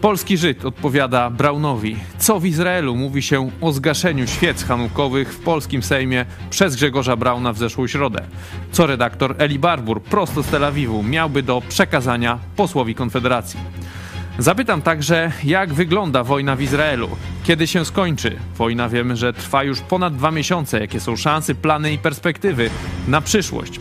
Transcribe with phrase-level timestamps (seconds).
[0.00, 1.96] Polski Żyd odpowiada Braunowi.
[2.18, 7.52] Co w Izraelu mówi się o zgaszeniu świec hanukowych w polskim Sejmie przez Grzegorza Brauna
[7.52, 8.22] w zeszłą środę?
[8.72, 13.60] Co redaktor Eli Barbur prosto z Tel Awiwu miałby do przekazania posłowi Konfederacji?
[14.38, 17.08] Zapytam także, jak wygląda wojna w Izraelu,
[17.44, 18.36] kiedy się skończy.
[18.56, 20.80] Wojna wiemy, że trwa już ponad dwa miesiące.
[20.80, 22.70] Jakie są szanse, plany i perspektywy
[23.08, 23.80] na przyszłość?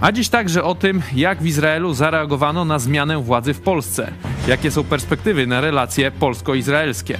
[0.00, 4.12] A dziś także o tym, jak w Izraelu zareagowano na zmianę władzy w Polsce.
[4.48, 7.18] Jakie są perspektywy na relacje polsko-izraelskie.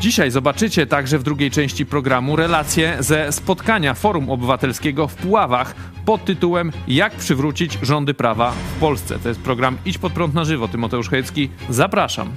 [0.00, 6.24] Dzisiaj zobaczycie także w drugiej części programu relacje ze spotkania Forum Obywatelskiego w Puławach pod
[6.24, 9.18] tytułem Jak przywrócić rządy prawa w Polsce.
[9.18, 10.68] To jest program Idź pod prąd na żywo.
[10.68, 12.32] Tymoteusz Chojecki, zapraszam.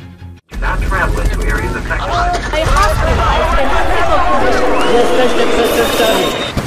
[4.93, 6.62] Jesteście.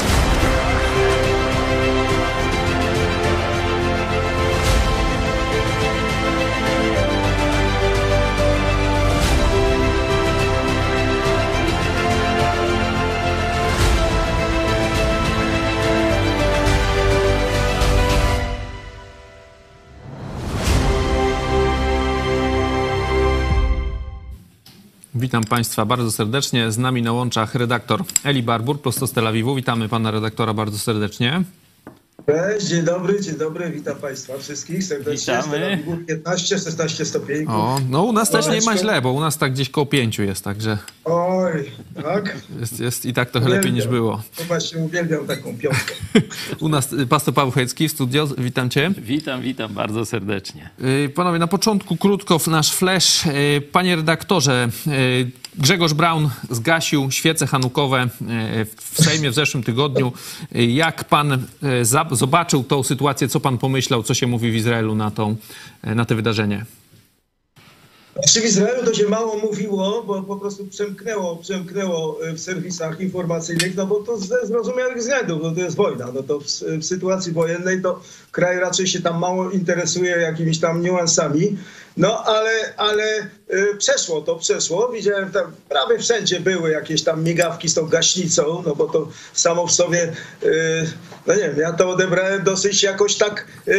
[25.19, 26.73] Witam Państwa bardzo serdecznie.
[26.73, 29.55] Z nami na łączach redaktor Eli Barbur, prosto z Tel Awiwu.
[29.55, 31.43] Witamy Pana redaktora bardzo serdecznie.
[32.27, 35.35] Cześć, dzień dobry, dzień dobry, witam Państwa wszystkich serdecznie.
[35.37, 35.85] Witamy.
[36.25, 37.47] 15-16 stopni.
[37.47, 40.23] O, no u nas też nie ma źle, bo u nas tak gdzieś koło pięciu
[40.23, 41.71] jest, także Oj,
[42.03, 42.37] tak?
[42.61, 44.23] jest, jest i tak trochę lepiej niż było.
[44.37, 45.95] To właśnie uwielbiam taką piątkę.
[46.61, 48.91] U nas y, pastor Paweł Chojecki w studio, witam Cię.
[48.99, 50.71] Witam, witam bardzo serdecznie.
[51.05, 53.27] Y, Panowie, na początku krótko w nasz flash.
[53.27, 54.69] Y, Panie redaktorze,
[55.59, 58.09] Grzegorz Braun zgasił świece hanukowe y,
[58.77, 60.13] w Sejmie w zeszłym tygodniu.
[60.53, 61.45] Jak pan
[61.83, 65.37] za- zobaczył tą sytuację, co pan pomyślał, co się mówi w Izraelu na, tą,
[65.87, 66.65] y, na to wydarzenie?
[68.17, 73.77] Znaczy w Izraelu to się mało mówiło, bo po prostu przemknęło, przemknęło w serwisach informacyjnych,
[73.77, 76.07] no bo to ze zrozumiałych względów, no to jest wojna.
[76.15, 76.45] No to w,
[76.81, 78.01] w sytuacji wojennej to
[78.31, 81.59] kraj raczej się tam mało interesuje jakimiś tam niuansami.
[81.97, 84.89] No ale, ale y, przeszło to, przeszło.
[84.89, 89.67] Widziałem tam prawie wszędzie były jakieś tam migawki z tą gaśnicą, no bo to samo
[89.67, 90.13] w sobie,
[90.43, 90.91] y,
[91.27, 93.47] no nie wiem, ja to odebrałem dosyć jakoś tak...
[93.69, 93.73] Y,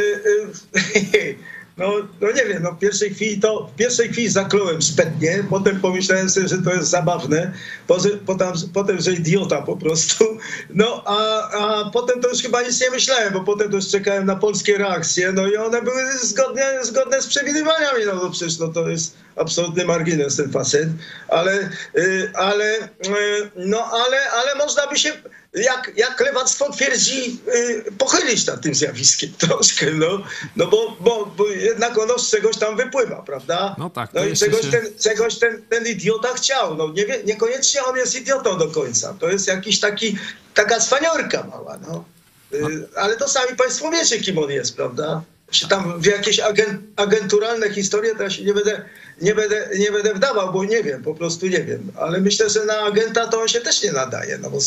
[1.15, 1.35] y,
[1.77, 5.81] No, no nie wiem, no w pierwszej chwili to, w pierwszej chwili zakląłem spętnie, potem
[5.81, 7.53] pomyślałem sobie, że to jest zabawne,
[7.87, 10.37] potem, potem, potem że idiota po prostu,
[10.69, 14.25] no a, a potem to już chyba nic nie myślałem, bo potem to już czekałem
[14.25, 18.67] na polskie reakcje, no i one były zgodne, zgodne z przewidywaniami, no, no przecież no
[18.67, 20.89] to jest absolutny margines ten facet,
[21.27, 25.13] ale, y, ale, y, no ale, ale można by się,
[25.61, 30.23] jak, jak lewactwo twierdzi, y, pochylić nad tym zjawiskiem troszkę, no,
[30.55, 33.75] no bo, bo, bo jednak ono z czegoś tam wypływa, prawda?
[33.77, 37.83] No tak, No i czegoś, się- ten, czegoś ten, ten idiota chciał, no nie, niekoniecznie
[37.83, 40.17] on jest idiotą do końca, to jest jakiś taki,
[40.53, 42.05] taka cwaniorka mała, no.
[42.53, 45.21] Y, ale to sami państwo wiecie, kim on jest, prawda?
[45.51, 48.85] Się tam w jakieś agen, agenturalne historie to ja się nie będę,
[49.21, 51.91] nie, będę, nie będę wdawał, bo nie wiem, po prostu nie wiem.
[51.95, 54.57] Ale myślę, że na agenta to on się też nie nadaje, no bo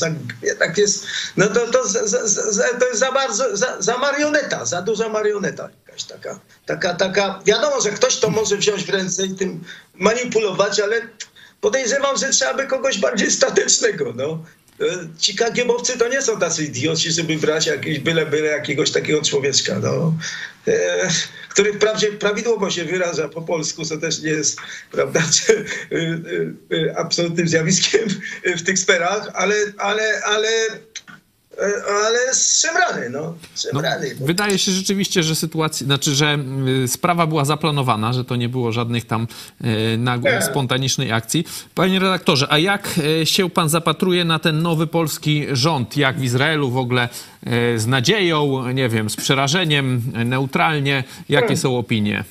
[0.43, 4.83] jednak jest, no to, to, za, za, to jest za bardzo, za, za marioneta, za
[4.83, 9.35] duża marioneta jakaś taka, taka, taka, wiadomo, że ktoś to może wziąć w ręce i
[9.35, 9.65] tym
[9.95, 11.03] manipulować, ale
[11.61, 14.45] podejrzewam, że trzeba by kogoś bardziej statecznego, no.
[14.81, 14.85] E,
[15.19, 19.79] Ci kagiebowcy to nie są tacy idioci, żeby brać jakieś byle, byle jakiegoś takiego człowieczka,
[19.79, 20.15] no.
[20.69, 21.09] E,
[21.49, 24.61] który wprawdzie prawidłowo się wyraża po polsku, co też nie jest,
[24.93, 25.97] prawda, czy, e,
[26.77, 28.09] e, absolutnym zjawiskiem
[28.57, 30.49] w tych sferach, ale, ale, ale,
[32.07, 33.21] ale szemrany, no.
[33.21, 34.17] No, Szemrany.
[34.21, 34.27] no.
[34.27, 36.39] wydaje się rzeczywiście, że sytuacja, znaczy, że
[36.85, 39.27] y, sprawa była zaplanowana, że to nie było żadnych tam
[39.65, 41.45] y, nagłych, spontanicznej akcji.
[41.75, 45.97] Panie redaktorze, a jak y, się pan zapatruje na ten nowy polski rząd?
[45.97, 47.09] Jak w Izraelu w ogóle
[47.77, 51.05] z nadzieją, nie wiem, z przerażeniem, neutralnie?
[51.29, 52.25] Jakie są opinie?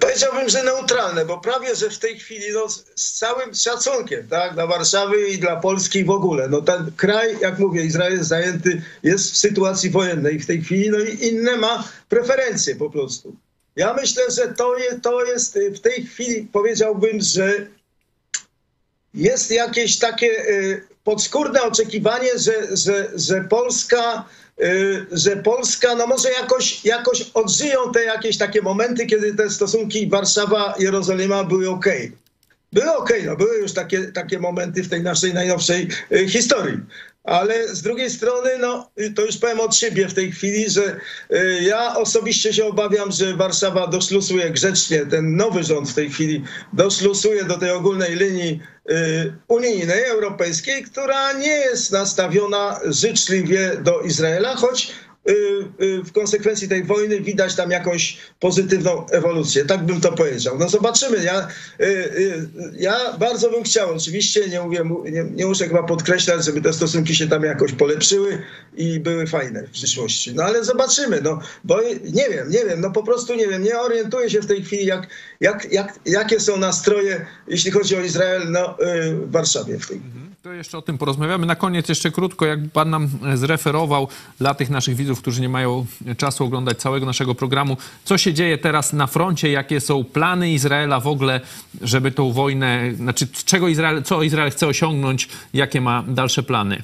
[0.00, 2.84] Powiedziałbym, że neutralne, bo prawie, że w tej chwili no, z-
[3.18, 6.48] całym szacunkiem tak, dla Warszawy i dla Polski w ogóle.
[6.48, 10.90] No, ten kraj, jak mówię, Izrael jest zajęty, jest w sytuacji wojennej w tej chwili,
[10.90, 13.36] no i inne ma preferencje po prostu.
[13.76, 17.66] Ja myślę, że to, je, to jest y, w tej chwili, powiedziałbym, że
[19.14, 24.24] jest jakieś takie y, podskórne oczekiwanie, że, że, że Polska,
[24.62, 30.10] y, że Polska, no może jakoś, jakoś odżyją te jakieś takie momenty, kiedy te stosunki
[30.10, 32.12] Warszawa-Jerozolima były okej.
[32.72, 36.78] Były okej, no były już takie, takie momenty w tej naszej najnowszej y, historii.
[37.24, 40.96] Ale z drugiej strony, no to już powiem od siebie w tej chwili, że
[41.32, 46.44] y, ja osobiście się obawiam, że Warszawa doszlusuje grzecznie, ten nowy rząd w tej chwili
[46.72, 48.71] doszlusuje do tej ogólnej linii y,
[49.48, 55.11] unijnej, europejskiej, która nie jest nastawiona życzliwie do Izraela, choć Y, y,
[56.04, 59.64] w konsekwencji tej wojny widać tam jakąś pozytywną ewolucję.
[59.64, 60.58] Tak bym to powiedział.
[60.58, 61.24] No zobaczymy.
[61.24, 61.48] Ja,
[61.80, 62.48] y,
[62.78, 67.14] ja bardzo bym chciał, oczywiście nie, mówię, nie, nie muszę chyba podkreślać, żeby te stosunki
[67.14, 68.42] się tam jakoś polepszyły
[68.76, 70.34] i były fajne w przyszłości.
[70.34, 73.80] No ale zobaczymy, no bo nie wiem, nie wiem, no po prostu nie wiem, nie
[73.80, 75.06] orientuję się w tej chwili, jak,
[75.40, 78.76] jak, jak, jakie są nastroje, jeśli chodzi o Izrael no,
[79.12, 80.31] w Warszawie w tej chwili.
[80.42, 81.46] To jeszcze o tym porozmawiamy.
[81.46, 84.08] Na koniec jeszcze krótko, jak pan nam zreferował
[84.38, 85.86] dla tych naszych widzów, którzy nie mają
[86.16, 91.00] czasu oglądać całego naszego programu, co się dzieje teraz na froncie, jakie są plany Izraela
[91.00, 91.40] w ogóle,
[91.80, 96.82] żeby tą wojnę, znaczy czego Izrael, co Izrael chce osiągnąć, jakie ma dalsze plany?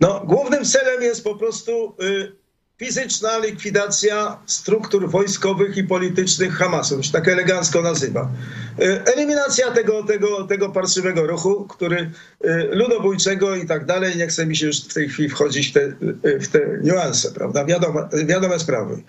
[0.00, 2.39] No, głównym celem jest po prostu y,
[2.80, 8.30] fizyczna likwidacja struktur wojskowych i politycznych Hamasu, się tak elegancko nazywa.
[8.78, 12.10] E, eliminacja tego, tego, tego parszywego ruchu, który
[12.44, 15.72] e, ludobójczego i tak dalej, nie chce mi się już w tej chwili wchodzić w
[15.72, 15.92] te,
[16.40, 19.02] w te niuanse, prawda, wiadome, wiadome sprawy.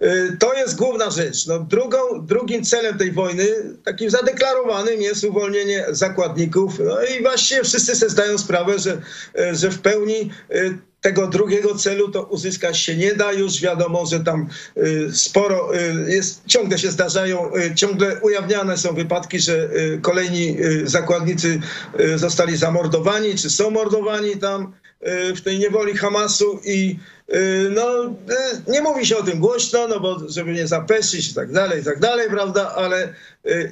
[0.00, 1.46] E, to jest główna rzecz.
[1.46, 3.46] No, drugą, drugim celem tej wojny,
[3.84, 6.78] takim zadeklarowanym, jest uwolnienie zakładników.
[6.78, 9.00] No i właściwie wszyscy sobie zdają sprawę, że,
[9.52, 10.30] że w pełni
[11.00, 13.32] tego drugiego celu to uzyskać się nie da.
[13.32, 18.94] Już wiadomo, że tam y, sporo y, jest, ciągle się zdarzają, y, ciągle ujawniane są
[18.94, 19.68] wypadki, że
[20.02, 21.60] kolejni zakładnicy
[22.16, 24.72] zostali zamordowani, czy są mordowani tam
[25.36, 26.98] w tej niewoli Hamasu i
[27.70, 28.14] no,
[28.68, 31.84] nie mówi się o tym głośno, no bo żeby nie zapeszyć i tak dalej, i
[31.84, 33.14] tak dalej, prawda, ale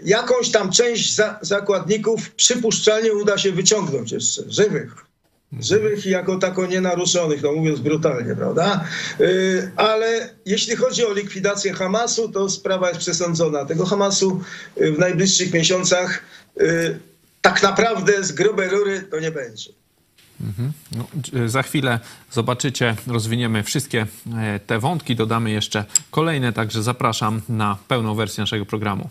[0.05, 5.07] jakąś tam część za, zakładników przypuszczalnie uda się wyciągnąć jeszcze, żywych
[5.53, 8.85] żywych i jako tako nienaruszonych, no mówiąc brutalnie, prawda?
[9.21, 13.65] Y, ale jeśli chodzi o likwidację Hamasu, to sprawa jest przesądzona.
[13.65, 14.41] Tego Hamasu
[14.81, 16.23] y, w najbliższych miesiącach
[16.61, 16.99] y,
[17.41, 19.71] tak naprawdę z grubej rury to nie będzie.
[20.41, 20.73] Mhm.
[20.93, 21.07] No,
[21.49, 22.01] za chwilę
[22.33, 24.07] zobaczycie, rozwiniemy wszystkie
[24.39, 29.11] e, te wątki, dodamy jeszcze kolejne, także zapraszam na pełną wersję naszego programu.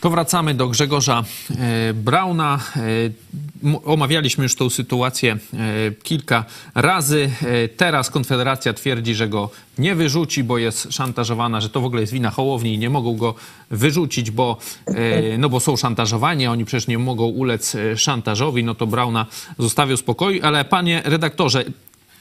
[0.00, 2.58] To wracamy do Grzegorza e, Brauna.
[2.76, 2.80] E,
[3.84, 5.58] omawialiśmy już tą sytuację e,
[6.02, 6.44] kilka
[6.74, 7.30] razy.
[7.76, 12.12] Teraz Konfederacja twierdzi, że go nie wyrzuci, bo jest szantażowana, że to w ogóle jest
[12.12, 13.34] wina Hołowni i nie mogą go
[13.70, 14.58] wyrzucić, bo,
[15.38, 18.64] no bo są szantażowani, a oni przecież nie mogą ulec szantażowi.
[18.64, 19.26] No to Brauna
[19.58, 20.40] zostawił spokoju.
[20.42, 21.64] Ale panie redaktorze,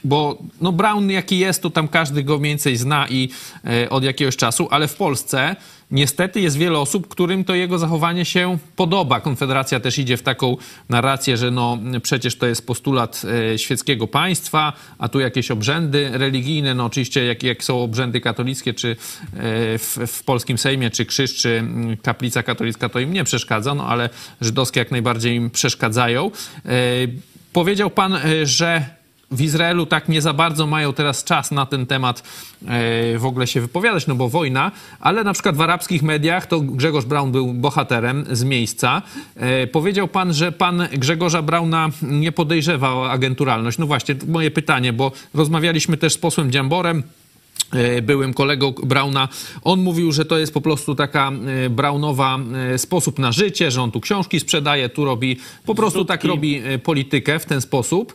[0.03, 3.29] bo no Brown jaki jest, to tam każdy go mniej więcej zna i
[3.89, 5.55] od jakiegoś czasu, ale w Polsce
[5.91, 9.19] niestety jest wiele osób, którym to jego zachowanie się podoba.
[9.19, 10.57] Konfederacja też idzie w taką
[10.89, 13.21] narrację, że no przecież to jest postulat
[13.53, 18.73] e, świeckiego państwa, a tu jakieś obrzędy religijne, no oczywiście jak, jak są obrzędy katolickie,
[18.73, 18.95] czy e,
[19.77, 21.63] w, w polskim Sejmie, czy krzyż, czy
[22.03, 24.09] kaplica katolicka, to im nie przeszkadza, no ale
[24.41, 26.31] żydowskie jak najbardziej im przeszkadzają.
[26.65, 26.71] E,
[27.53, 28.98] powiedział pan, że
[29.31, 32.23] w Izraelu tak nie za bardzo mają teraz czas na ten temat
[32.67, 36.59] e, w ogóle się wypowiadać, no bo wojna, ale na przykład w arabskich mediach to
[36.59, 39.01] Grzegorz Braun był bohaterem z miejsca.
[39.35, 43.77] E, powiedział pan, że pan Grzegorza Brauna nie podejrzewa o agenturalność.
[43.77, 47.03] No właśnie, moje pytanie, bo rozmawialiśmy też z posłem Dziamborem,
[48.01, 49.27] byłym kolegą Brauna.
[49.63, 51.31] On mówił, że to jest po prostu taka
[51.65, 52.39] e, Braunowa
[52.73, 56.61] e, sposób na życie, że on tu książki sprzedaje, tu robi, po prostu tak robi
[56.83, 58.13] politykę w ten sposób.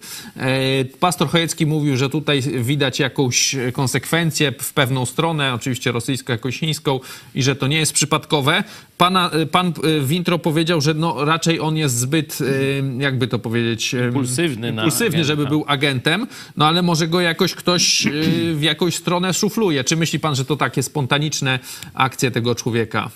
[1.01, 7.01] Pastor Chojecki mówił, że tutaj widać jakąś konsekwencję w pewną stronę, oczywiście rosyjską, jakąś chińską
[7.35, 8.65] i że to nie jest przypadkowe.
[8.99, 12.39] Pana, pan w intro powiedział, że no raczej on jest zbyt,
[12.99, 13.95] jakby to powiedzieć...
[13.95, 14.69] Impulsywny.
[14.69, 18.09] Impulsywny, żeby był agentem, no ale może go jakoś ktoś
[18.55, 19.85] w jakąś stronę szufluje.
[19.85, 21.59] Czy myśli pan, że to takie spontaniczne
[21.95, 23.11] akcje tego człowieka?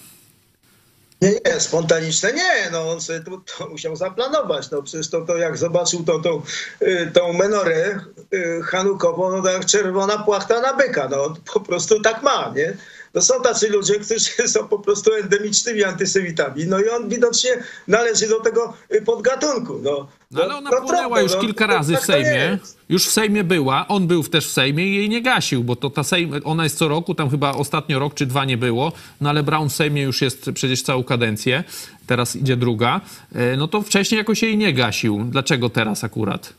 [1.22, 5.36] Nie, nie, spontaniczne nie, no on sobie to, to musiał zaplanować, no przecież to, to
[5.36, 6.42] jak zobaczył to, to,
[6.82, 8.00] y, tą menorę
[8.34, 12.76] y, hanukową, no to jak czerwona płachta na byka, no po prostu tak ma, nie?
[13.12, 16.66] To są tacy ludzie, którzy są po prostu endemicznymi antysemitami.
[16.66, 17.50] No i on widocznie
[17.88, 19.80] należy do tego y, podgatunku.
[19.82, 22.58] No, No, ale ona no, płynęła trudno, już no, kilka to razy tak w Sejmie.
[22.88, 25.90] Już w Sejmie była, on był też w Sejmie i jej nie gasił, bo to
[25.90, 29.30] ta Sejm, ona jest co roku, tam chyba ostatnio rok czy dwa nie było, no
[29.30, 31.64] ale Brown w Sejmie już jest przecież całą kadencję,
[32.06, 33.00] teraz idzie druga,
[33.34, 35.24] E, no to wcześniej jakoś jej nie gasił.
[35.24, 36.52] Dlaczego teraz akurat?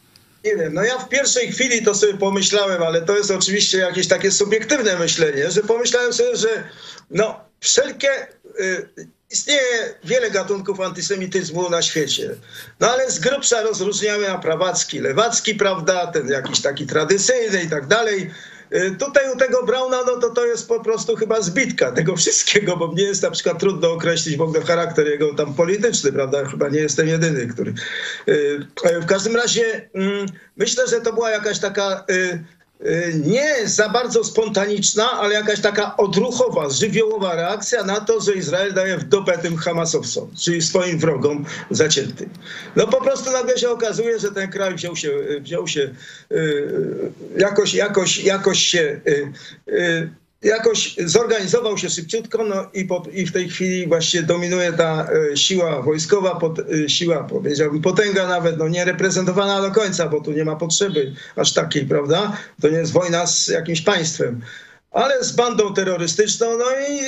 [0.45, 4.07] Nie wiem, no ja w pierwszej chwili to sobie pomyślałem, ale to jest oczywiście jakieś
[4.07, 6.69] takie subiektywne myślenie, że pomyślałem sobie, że
[7.09, 8.27] no wszelkie,
[8.59, 8.87] y,
[9.31, 12.35] istnieje wiele gatunków antysemityzmu na świecie,
[12.79, 17.87] no ale z grubsza rozróżniamy na prawacki, lewacki, prawda, ten jakiś taki tradycyjny i tak
[17.87, 18.31] dalej.
[18.75, 22.77] Y, Tutaj u tego Brauna, no to to jest po prostu chyba zbitka tego wszystkiego,
[22.77, 26.45] bo mnie jest na przykład trudno określić w ogóle charakter jego tam polityczny, prawda?
[26.45, 27.73] Chyba nie jestem jedyny, który...
[28.27, 28.59] y,
[29.01, 30.25] W każdym razie mm,
[30.57, 32.43] myślę, że to była jakaś taka y,
[33.25, 38.97] nie za bardzo spontaniczna, ale jakaś taka odruchowa, żywiołowa reakcja na to, że Izrael daje
[38.97, 42.29] w dupę tym Hamasowcom, czyli swoim wrogom zaciętym.
[42.75, 45.89] No po prostu nagle się okazuje, że ten kraj wziął się, wziął się
[46.31, 49.31] y, jakoś, jakoś, jakoś się y,
[49.67, 50.09] y,
[50.41, 55.37] jakoś zorganizował się szybciutko no i, po, i w tej chwili właśnie dominuje ta e,
[55.37, 56.39] siła wojskowa,
[56.85, 61.13] e, siła powiedziałbym potęga nawet, no nie reprezentowana do końca, bo tu nie ma potrzeby
[61.35, 62.37] aż takiej, prawda?
[62.61, 64.41] To nie jest wojna z jakimś państwem.
[64.91, 66.99] Ale z bandą terrorystyczną, no i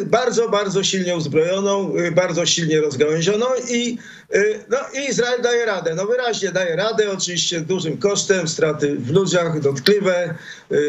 [0.00, 3.98] y, bardzo, bardzo silnie uzbrojoną, y, bardzo silnie rozgałęzioną i,
[4.34, 5.94] y, no, i Izrael daje radę.
[5.94, 10.34] No wyraźnie daje radę, oczywiście dużym kosztem, straty w ludziach dotkliwe,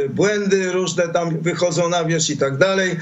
[0.09, 2.99] błędy różne tam wychodzą na wierzch i tak dalej,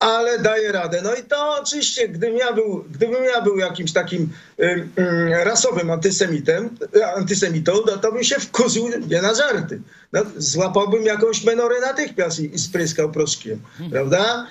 [0.00, 1.00] ale daje radę.
[1.04, 4.28] No i to oczywiście, gdybym ja był, gdybym ja był jakimś takim
[4.60, 4.64] y,
[4.98, 9.80] y, rasowym antysemitem, y, antysemitą, no to bym się wkurzył nie na żarty.
[10.12, 14.46] No, złapałbym jakąś menorę natychmiast i, i spryskał proszkiem, prawda?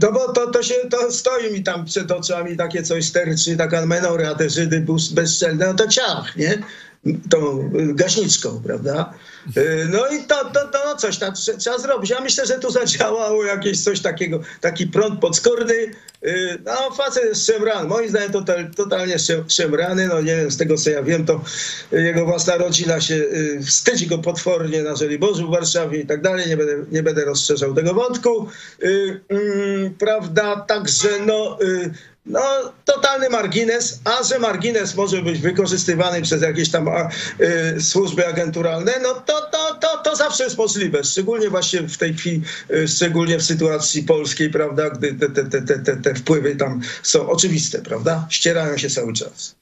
[0.00, 3.86] To bo to, to się to stoi mi tam przed oczami takie coś sterczy, taka
[3.86, 6.62] menora, te Żydy bezczelne, no to ciach, nie?
[7.30, 9.14] Tą gaśniczką, prawda?
[9.56, 12.10] Y, No i to, to, to coś tam trze- trzeba zrobić.
[12.10, 15.74] Ja myślę, że tu zadziałało jakieś coś takiego, taki prąd podskórny.
[15.74, 20.56] Y, No facet jest szemrany, moim zdaniem total, totalnie szem- szemrany, no nie wiem, z
[20.56, 21.40] tego co ja wiem, to
[21.92, 26.48] jego własna rodzina się y, wstydzi go potwornie na Żoliborzu w Warszawie i tak dalej,
[26.48, 28.48] nie będę, nie będę rozszerzał tego wątku,
[28.84, 31.58] Y, mm, prawda, także no...
[31.62, 31.90] y,
[32.26, 32.40] no,
[32.84, 39.14] totalny margines, a że margines może być wykorzystywany przez jakieś tam y, służby agenturalne, no
[39.14, 41.04] to, to, to, to zawsze jest możliwe.
[41.04, 45.78] Szczególnie właśnie w tej chwili, y, szczególnie w sytuacji polskiej, prawda, gdy te, te, te,
[45.78, 48.26] te, te, wpływy tam są oczywiste, prawda?
[48.30, 49.54] Ścierają się cały czas.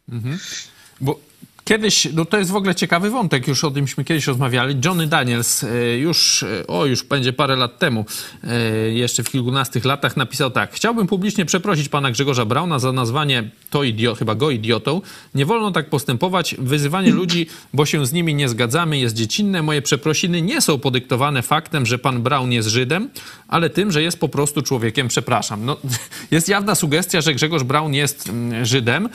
[1.01, 1.21] Bo
[1.67, 4.77] kiedyś, no to jest w ogóle ciekawy wątek, już o tymśmy kiedyś rozmawiali.
[4.85, 8.05] Johnny Daniels e, już, e, o już będzie parę lat temu,
[8.45, 8.59] e,
[8.91, 10.73] jeszcze w kilkunastych latach napisał tak.
[10.73, 15.01] Chciałbym publicznie przeprosić pana Grzegorza Brauna za nazwanie to idio, chyba go idiotą.
[15.35, 16.55] Nie wolno tak postępować.
[16.59, 19.63] Wyzywanie ludzi, bo się z nimi nie zgadzamy jest dziecinne.
[19.63, 23.11] Moje przeprosiny nie są podyktowane faktem, że pan Braun jest Żydem,
[23.49, 25.09] ale tym, że jest po prostu człowiekiem.
[25.09, 25.65] Przepraszam.
[25.65, 25.77] No,
[26.31, 29.09] jest jawna sugestia, że Grzegorz Braun jest mm, Żydem,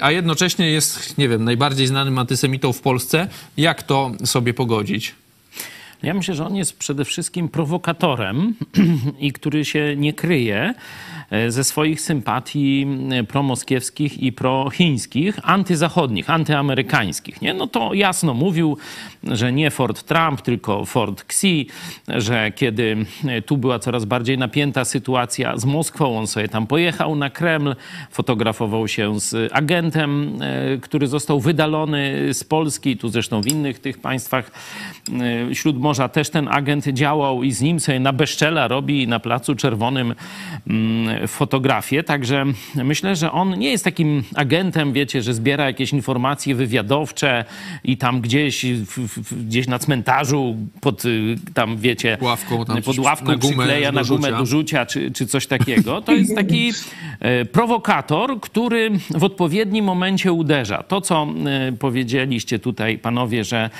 [0.00, 3.28] a jednocześnie jest, nie wiem, najbardziej znanym antysemitą w Polsce.
[3.56, 5.14] Jak to sobie pogodzić?
[6.02, 8.54] Ja myślę, że on jest przede wszystkim prowokatorem
[9.18, 10.74] i który się nie kryje
[11.48, 17.42] ze swoich sympatii e, promoskiewskich i prochińskich, antyzachodnich, antyamerykańskich.
[17.42, 17.54] Nie?
[17.54, 18.76] No to jasno mówił,
[19.24, 21.66] że nie Ford Trump, tylko Ford Xi,
[22.08, 27.16] że kiedy e, tu była coraz bardziej napięta sytuacja z Moskwą, on sobie tam pojechał
[27.16, 27.76] na Kreml,
[28.10, 33.98] fotografował się z agentem, e, który został wydalony z Polski, tu zresztą w innych tych
[33.98, 34.50] państwach
[35.50, 39.54] e, Śródmorza też ten agent działał i z nim sobie na Beszczela robi na Placu
[39.54, 40.14] Czerwonym
[41.26, 42.02] fotografię.
[42.02, 42.44] Także
[42.74, 47.44] myślę, że on nie jest takim agentem, wiecie, że zbiera jakieś informacje wywiadowcze
[47.84, 52.98] i tam gdzieś, w, w, gdzieś na cmentarzu pod y, tam, wiecie, Ławką tam pod
[52.98, 54.38] ławką na przykleja na gumę rzucia.
[54.38, 56.00] do rzucia, czy, czy coś takiego.
[56.00, 56.72] To jest taki
[57.20, 60.82] e, prowokator, który w odpowiednim momencie uderza.
[60.82, 63.70] To, co e, powiedzieliście tutaj, panowie, że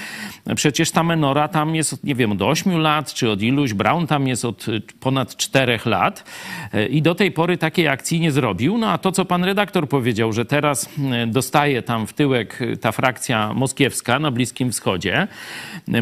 [0.57, 4.07] przecież ta menora tam jest, od, nie wiem, od 8 lat, czy od iluś, Brown
[4.07, 6.25] tam jest od e, ponad 4 lat.
[6.73, 8.79] E, I do tej tej pory takiej akcji nie zrobił.
[8.79, 10.89] No a to, co pan redaktor powiedział, że teraz
[11.27, 15.29] dostaje tam w tyłek ta frakcja moskiewska na Bliskim Wschodzie.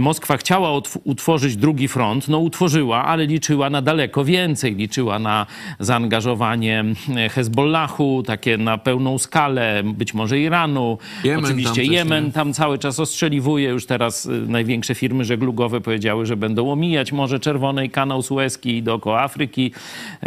[0.00, 4.75] Moskwa chciała utworzyć drugi front, no utworzyła, ale liczyła na daleko więcej.
[4.75, 5.47] Liczyła na
[5.78, 6.85] zaangażowanie
[7.30, 10.99] Hezbollahu, takie na pełną skalę, być może Iranu.
[11.25, 12.33] Jemen Oczywiście tam Jemen nie?
[12.33, 13.68] tam cały czas ostrzeliwuje.
[13.68, 19.23] Już teraz największe firmy żeglugowe powiedziały, że będą omijać Morze Czerwone i kanał Suezki dookoła
[19.23, 19.73] Afryki,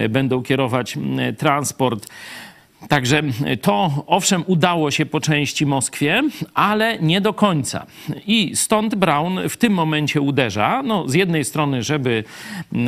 [0.09, 0.88] będą kierować
[1.37, 2.05] transport.
[2.87, 3.21] Także
[3.61, 7.85] to owszem udało się po części Moskwie, ale nie do końca.
[8.27, 12.23] I stąd Brown w tym momencie uderza, no z jednej strony, żeby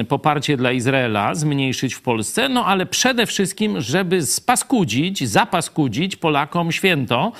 [0.07, 7.31] poparcie dla Izraela zmniejszyć w Polsce, no ale przede wszystkim, żeby spaskudzić, zapaskudzić Polakom święto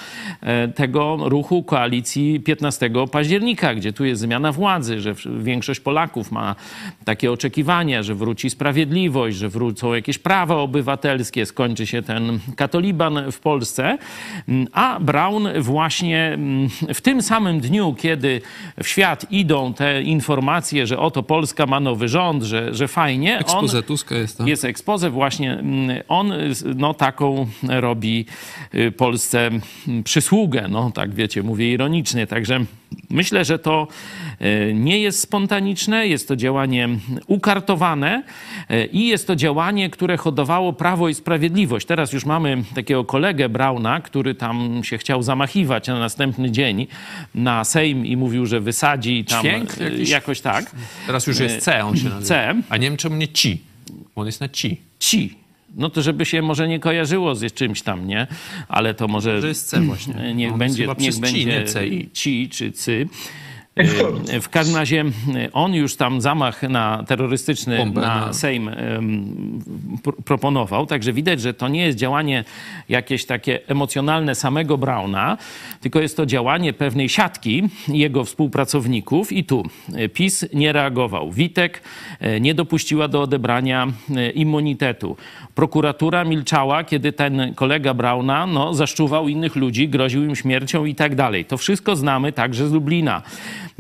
[0.42, 6.56] e, tego ruchu koalicji 15 października, gdzie tu jest zmiana władzy, że większość Polaków ma
[7.06, 13.40] takie oczekiwania, że wróci sprawiedliwość, że wrócą jakieś prawa obywatelskie, skończy się ten katoliban w
[13.40, 13.98] Polsce,
[14.72, 18.42] a Brown właśnie mm, w tym samym dniu, kiedy
[18.84, 23.40] w świat idą te informacje, że oto Polska ma nowy rząd, że, że fajnie.
[23.40, 24.48] Ekspoze Tuska jest to.
[24.48, 25.54] Jest ekspoze właśnie.
[25.54, 26.34] Mm, on
[26.76, 28.26] no, taką robi
[28.76, 32.66] y, Polsce mm, przysługę, no tak wiecie, mówię ironicznie, także
[33.10, 33.88] Myślę, że to
[34.40, 36.90] e, nie jest spontaniczne, jest to działanie
[37.28, 38.24] ukartowane
[38.70, 41.88] e, i jest to działanie, które hodowało Prawo i Sprawiedliwość.
[41.88, 46.88] Teraz już mamy takiego kolegę Brauna, który tam się chciał zamachiwać na następny dzień
[47.36, 50.10] na Sejm i mówił, że wysadzi tam Dźwięk e, jakiś...
[50.10, 50.72] jakoś tak.
[51.08, 52.26] Teraz już jest C, on się nazywa.
[52.26, 52.56] C.
[52.70, 53.62] A nie wiem, czemu nie ci.
[54.16, 54.82] On jest na ci.
[55.00, 55.41] Ci.
[55.76, 58.28] No to żeby się może nie kojarzyło z czymś tam, nie?
[58.68, 59.42] Ale to może...
[59.42, 60.34] To jest C właśnie.
[60.36, 61.66] Niech On będzie, niech będzie
[62.14, 63.08] ci czy cy.
[64.42, 65.06] W każdym razie
[65.54, 68.34] on już tam zamach na terrorystyczny Bombę, na no.
[68.34, 68.72] Sejm
[70.26, 72.44] proponował, także widać, że to nie jest działanie
[72.90, 75.38] jakieś takie emocjonalne samego Brauna,
[75.82, 79.64] tylko jest to działanie pewnej siatki jego współpracowników i tu
[79.96, 81.32] e, PiS nie reagował.
[81.32, 81.82] Witek
[82.20, 85.18] e, nie dopuściła do odebrania e, immunitetu.
[85.56, 91.16] Prokuratura milczała, kiedy ten kolega Brauna no, zaszczuwał innych ludzi, groził im śmiercią i tak
[91.16, 91.46] dalej.
[91.46, 93.22] To wszystko znamy także z Lublina.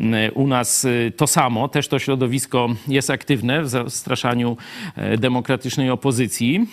[0.01, 4.57] E, u nas e, to samo, też to środowisko jest aktywne w zastraszaniu
[4.95, 6.67] e, demokratycznej opozycji.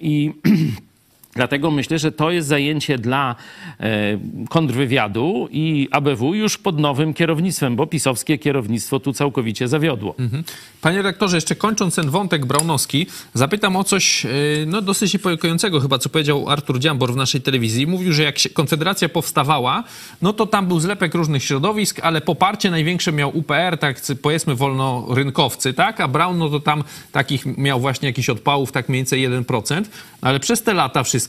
[0.00, 0.32] I
[1.34, 3.36] Dlatego myślę, że to jest zajęcie dla
[3.80, 10.14] e, kontrwywiadu i ABW już pod nowym kierownictwem, bo pisowskie kierownictwo tu całkowicie zawiodło.
[10.18, 10.44] Mhm.
[10.80, 14.28] Panie rektorze, jeszcze kończąc ten wątek braunowski, zapytam o coś e,
[14.66, 17.86] no, dosyć niepokojącego chyba, co powiedział Artur Dziambor w naszej telewizji.
[17.86, 19.84] Mówił, że jak Konfederacja powstawała,
[20.22, 25.72] no to tam był zlepek różnych środowisk, ale poparcie największe miał UPR, tak powiedzmy wolnorynkowcy,
[25.72, 26.00] tak?
[26.00, 29.84] A Braun, no to tam takich miał właśnie jakiś odpałów, tak mniej więcej 1%.
[30.20, 31.23] Ale przez te lata wszystkie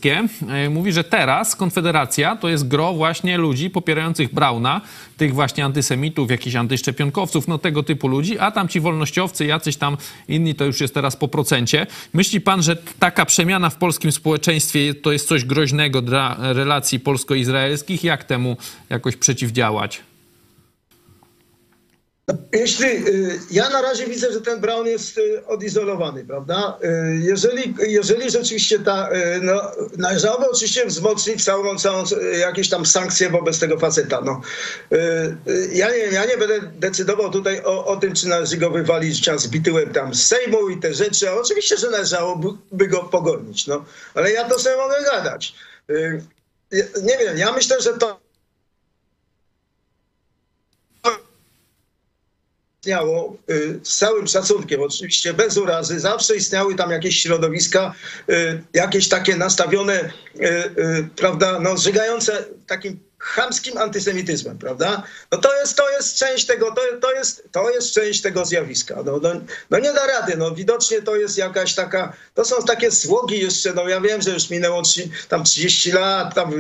[0.50, 4.82] E, mówi, że teraz Konfederacja to jest gro właśnie ludzi popierających Brauna,
[5.18, 9.98] tych właśnie antysemitów, jakichś antyszczepionkowców, no tego typu ludzi, a tam ci wolnościowcy, jacyś tam
[10.28, 11.88] inni, to już jest teraz po procencie.
[12.14, 18.04] Myśli pan, że taka przemiana w polskim społeczeństwie to jest coś groźnego dla relacji polsko-izraelskich?
[18.04, 18.58] Jak temu
[18.90, 20.02] jakoś przeciwdziałać?
[22.54, 26.80] Jeśli, y, ja na razie widzę, że ten Brown jest y, odizolowany, prawda?
[26.84, 26.88] Y,
[27.22, 29.10] jeżeli, jeżeli rzeczywiście ta,
[29.42, 32.04] no, należałoby oczywiście wzmocnić całą, całą
[32.40, 34.42] jakieś tam sankcje wobec tego faceta, no.
[35.72, 39.42] Ja nie, ja nie będę decydował tutaj o, o tym, czy należy go wywalić czas
[39.42, 43.86] zbity tam z Sejmu i te rzeczy, oczywiście, że należałoby go pogonić, no.
[44.14, 45.56] Ale ja to sobie mogę gadać.
[47.04, 48.25] Nie wiem, ja myślę, że to
[52.86, 57.94] istniało y, z całym szacunkiem, oczywiście bez urazy, zawsze istniały tam jakieś środowiska,
[58.30, 65.04] y, jakieś takie nastawione, y, prawda, no, zżygające takim chamskim antysemityzmem, prawda?
[65.32, 68.96] No to jest, to jest część tego, to, to, jest, to jest część tego zjawiska.
[69.06, 69.30] No, no,
[69.70, 73.74] no nie da rady, no widocznie to jest jakaś taka, to są takie złogi jeszcze,
[73.74, 74.82] no ja wiem, że już minęło
[75.30, 76.54] tam 30 lat tam,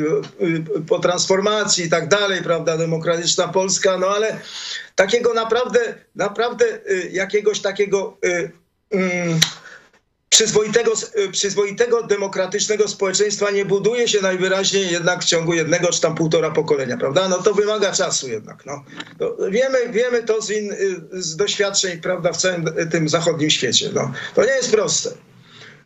[0.87, 4.39] po transformacji i tak dalej, prawda, demokratyczna Polska, no ale
[4.95, 8.51] takiego naprawdę, naprawdę y, jakiegoś takiego y,
[8.91, 9.39] mm,
[10.35, 16.15] przyzwoitego, y, przyzwoitego, demokratycznego społeczeństwa nie buduje się najwyraźniej jednak w ciągu jednego czy tam
[16.15, 17.29] półtora pokolenia, prawda?
[17.29, 18.65] No to wymaga czasu jednak.
[18.65, 18.83] No.
[19.49, 20.75] Wiemy, wiemy to z, in,
[21.11, 23.89] z doświadczeń, prawda, w całym tym zachodnim świecie.
[23.93, 24.11] No.
[24.35, 25.09] To nie jest proste.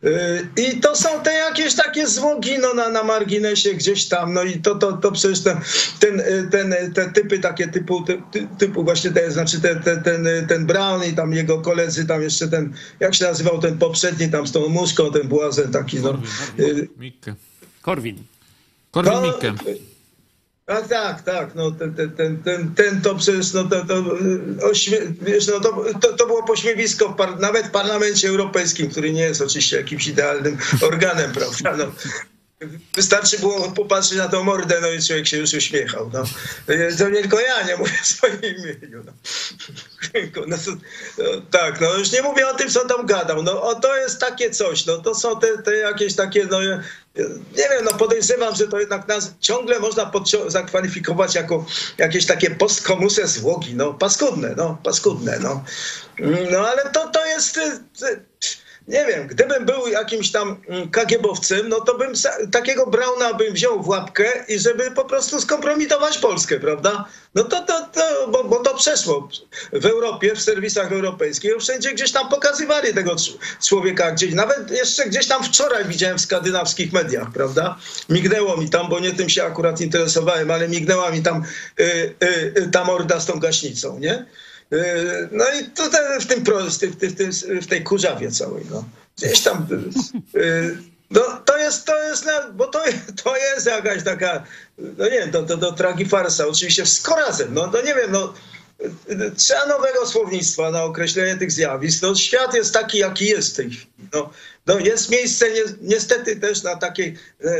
[0.04, 4.34] Y, I to są te jakieś takie złogi no, na, na marginesie gdzieś tam.
[4.34, 5.60] No i to, to, to przecież ten,
[6.00, 8.22] ten, ten, te typy takie typu, ty,
[8.58, 12.48] typu właśnie te, znaczy te, te, ten, ten Brown i tam jego koledzy, tam jeszcze
[12.48, 16.00] ten, jak się nazywał ten poprzedni tam z tą muszką, ten błazen taki.
[16.00, 16.20] No.
[17.82, 18.22] Korwin.
[18.90, 19.54] Korwin no, Mikke.
[20.70, 21.54] Tak, tak, tak.
[21.54, 24.04] No, ten, ten, ten, ten, ten to przecież, no, to, to,
[24.70, 29.12] ośmie, wiesz, no, to, to, to było pośmiewisko w par, nawet w Parlamencie Europejskim, który
[29.12, 31.76] nie jest oczywiście jakimś idealnym organem, prawda?
[31.76, 31.92] No,
[32.94, 36.10] Wystarczy było popatrzeć na tą mordę, no i człowiek się już uśmiechał.
[36.12, 36.24] No.
[36.98, 39.04] To nie tylko ja, nie mówię w swoim imieniu.
[39.04, 39.12] No.
[40.46, 40.70] No, to,
[41.18, 43.42] no, tak, no już nie mówię o tym, co tam gadał.
[43.42, 46.60] No o, to jest takie coś, no to są te, te jakieś takie, no
[47.56, 50.12] nie wiem, no podejrzewam, że to jednak nas ciągle można
[50.46, 51.66] zakwalifikować jako
[51.98, 55.64] jakieś takie postkomuse złogi, no paskudne, no paskudne, no.
[56.50, 57.60] No ale to, to jest
[58.90, 62.12] nie wiem, gdybym był jakimś tam mm, kagiebowcem, no to bym
[62.52, 67.04] takiego Brauna bym wziął w łapkę i żeby po prostu skompromitować Polskę, prawda?
[67.34, 69.28] No to, to, to bo, bo to przeszło
[69.72, 73.16] w Europie, w serwisach europejskich, wszędzie gdzieś tam pokazywali tego
[73.68, 77.78] człowieka gdzieś, nawet jeszcze gdzieś tam wczoraj widziałem w skandynawskich mediach, prawda?
[78.08, 81.44] Mignęło mi tam, bo nie tym się akurat interesowałem, ale mignęła mi tam
[81.80, 81.84] y,
[82.24, 84.26] y, y, ta morda z tą gaśnicą, nie?
[84.72, 86.44] E, no i tutaj w, tym,
[87.00, 88.84] w, tym, w tej kurzawie całej, no.
[89.18, 89.66] Gdzieś tam...
[90.36, 90.40] E,
[91.10, 92.82] no, to jest, to jest, bo to,
[93.24, 94.44] to jest jakaś taka,
[94.78, 98.34] no nie wiem, to, to tragifarsa, oczywiście z korazem, no, no nie wiem, no
[99.36, 102.02] trzeba nowego słownictwa na określenie tych zjawisk.
[102.02, 103.86] No, świat jest taki, jaki jest w tej chwili.
[104.12, 104.30] No,
[104.70, 107.12] no jest miejsce ni niestety też na takie,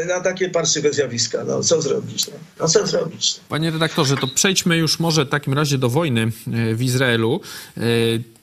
[0.09, 1.45] na takie parszywe zjawiska.
[1.45, 2.27] No co zrobić?
[2.27, 3.41] No, no co zrobić?
[3.49, 7.41] Panie redaktorze, to przejdźmy już może w takim razie do wojny e, w Izraelu.
[7.77, 7.81] E,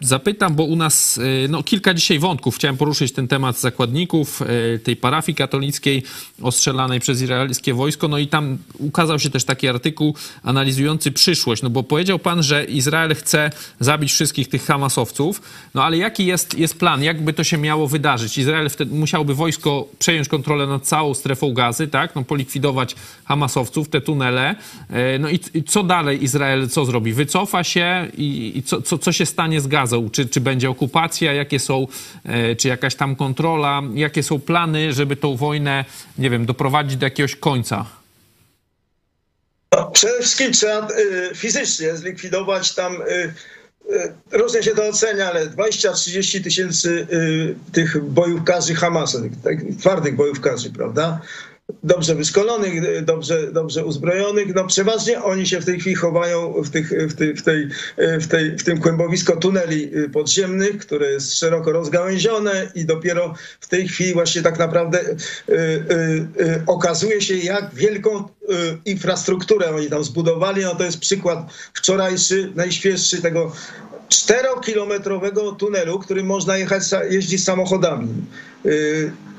[0.01, 2.55] zapytam, bo u nas e, no, kilka dzisiaj wątków.
[2.55, 4.41] Chciałem poruszyć ten temat zakładników,
[4.83, 6.03] tej parafii katolickiej
[6.41, 8.07] ostrzelanej przez izraelskie wojsko.
[8.07, 11.61] No i tam ukazał się też taki artykuł analizujący przyszłość.
[11.61, 15.41] No bo powiedział pan, że Izrael chce zabić wszystkich tych Hamasowców.
[15.73, 17.03] No ale jaki jest, jest plan?
[17.03, 18.37] Jakby to się miało wydarzyć?
[18.37, 22.15] Izrael wtedy musiałby wojsko przejąć kontrolę nad całą strefą gazy, tak?
[22.15, 24.55] No, polikwidować Hamasowców, te tunele.
[24.89, 27.13] E, no i, i co dalej Izrael co zrobi?
[27.13, 30.09] Wycofa się i, i co, co, co się stanie z gazą?
[30.09, 31.33] Czy, czy będzie okupacja?
[31.33, 31.87] Jakie są,
[32.23, 33.81] e, czy jakaś tam kontrola?
[33.93, 35.85] Jakie są plany, żeby tą wojnę,
[36.17, 37.85] nie wiem, doprowadzić do jakiegoś końca?
[39.71, 42.93] No, przede wszystkim trzeba y, fizycznie zlikwidować tam
[43.95, 50.71] E, różnie się to ocenia, ale 20-30 tysięcy y, tych bojówkarzy Hamasa, tak, twardych bojówkarzy,
[50.71, 51.21] prawda?
[51.83, 54.55] Dobrze wyszkolonych, dobrze, dobrze uzbrojonych.
[54.55, 58.27] No przeważnie oni się w tej chwili chowają w, tych, w, tej, w, tej, w,
[58.27, 63.87] tej, w tym kłębowisko tuneli y, podziemnych, które jest szeroko rozgałęzione i dopiero w tej
[63.87, 65.15] chwili właśnie tak naprawdę y,
[65.53, 68.23] y, okazuje się, jak wielką
[68.85, 70.63] infrastrukturę oni tam zbudowali.
[70.63, 71.39] No to jest przykład
[71.73, 73.51] wczorajszy, najświeższy tego
[74.09, 78.07] czterokilometrowego tunelu, którym można jechać, jeździć samochodami.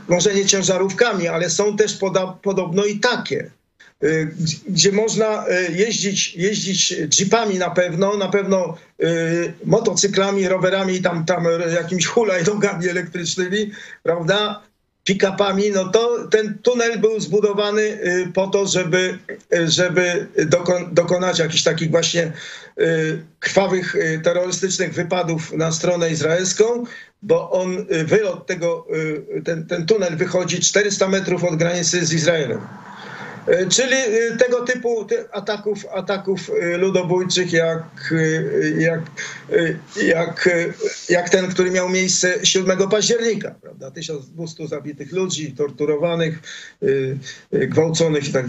[0.09, 3.51] Y, może nie ciężarówkami, ale są też poda, podobno i takie
[4.03, 4.35] y,
[4.69, 8.77] gdzie można jeździć, jeździć jeepami na pewno, na pewno
[9.65, 11.45] motocyklami, rowerami, tam, tam
[11.75, 13.71] jakimiś hulajnogami elektrycznymi,
[14.03, 14.63] prawda?
[15.09, 19.19] pick-upami, no to ten tunel był zbudowany y, po to, żeby,
[19.55, 20.27] y, żeby
[20.93, 22.33] dokonać jakichś takich właśnie
[22.81, 26.85] y, krwawych terrorystycznych wypadów na stronę izraelską,
[27.23, 28.87] bo on, wylot tego,
[29.45, 32.61] ten, ten tunel wychodzi 400 metrów od granicy z Izraelem.
[33.47, 33.97] E, czyli
[34.39, 38.15] tego typu ataków, ataków ludobójczych, jak,
[38.79, 39.01] jak,
[40.03, 40.49] jak,
[41.09, 43.55] jak ten, który miał miejsce 7 października.
[43.63, 43.91] Prawda?
[43.91, 46.39] 1200 zabitych ludzi, torturowanych,
[47.53, 48.47] gwałconych i tak.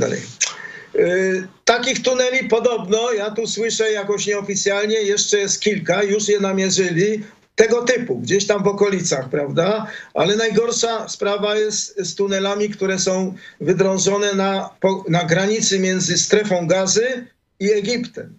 [1.66, 7.24] Takich tuneli podobno, ja tu słyszę jakoś nieoficjalnie, jeszcze jest kilka, już je namierzyli
[7.60, 9.88] tego typu, gdzieś tam w okolicach, prawda?
[10.13, 14.69] Ale najgorsza sprawa jest z tunelami, które są wydrążone na,
[15.10, 17.28] na granicy między strefą gazy
[17.60, 18.38] i Egiptem.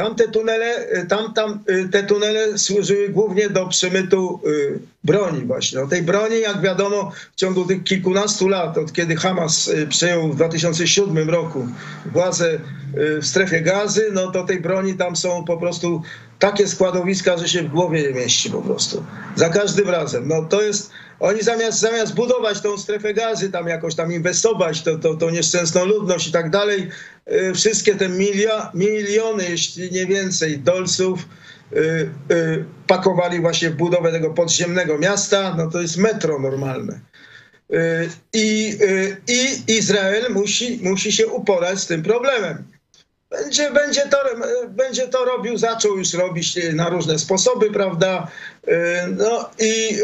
[0.00, 5.80] Tam te tunele, tam, tam, y, te tunele służyły głównie do przemytu y, broni właśnie.
[5.80, 10.32] No tej broni, jak wiadomo, w ciągu tych kilkunastu lat, od kiedy Hamas y, przejął
[10.32, 11.68] w 2007 roku
[12.12, 12.60] władzę
[12.94, 16.02] w strefie gazy, no to tej broni tam są po prostu
[16.38, 19.04] takie składowiska, że się w głowie nie mieści po prostu.
[19.36, 20.28] Za każdym razem.
[20.28, 24.98] No to jest, oni zamiast, zamiast budować tą strefę gazy, tam jakoś tam inwestować, to,
[24.98, 26.88] to, to nieszczęsną ludność i tak dalej,
[27.54, 31.28] wszystkie te milia, miliony, jeśli nie więcej, dolców
[32.86, 37.00] pakowali właśnie w budowę tego podziemnego miasta, no to jest metro normalne.
[38.32, 38.78] I,
[39.28, 42.64] i Izrael musi, musi się uporać z tym problemem.
[43.30, 44.18] Będzie, będzie, to,
[44.68, 48.26] będzie to robił, zaczął już robić na różne sposoby, prawda?
[49.16, 49.98] No i,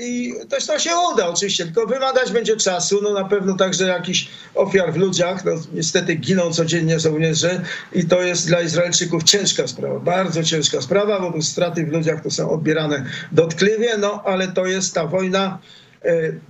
[0.00, 0.34] i
[0.66, 4.96] to, się uda oczywiście, tylko wymagać będzie czasu, no na pewno także jakichś ofiar w
[4.96, 7.60] ludziach, no niestety giną codziennie żołnierze
[7.92, 12.30] i to jest dla Izraelczyków ciężka sprawa, bardzo ciężka sprawa, bo straty w ludziach to
[12.30, 15.83] są odbierane dotkliwie, no ale to jest ta wojna, E,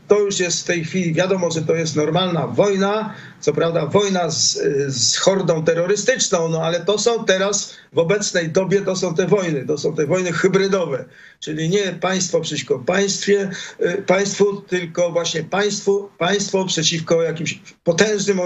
[0.09, 4.31] to już jest w tej chwili wiadomo, że to jest normalna wojna, co prawda wojna
[4.31, 9.27] z, z hordą terrorystyczną, no ale to są teraz w obecnej dobie to są te
[9.27, 11.05] wojny, to są te wojny hybrydowe,
[11.41, 18.39] czyli nie państwo przeciwko państwie, e, państwu, tylko właśnie państwu, państwo przeciwko jakimś potężnym,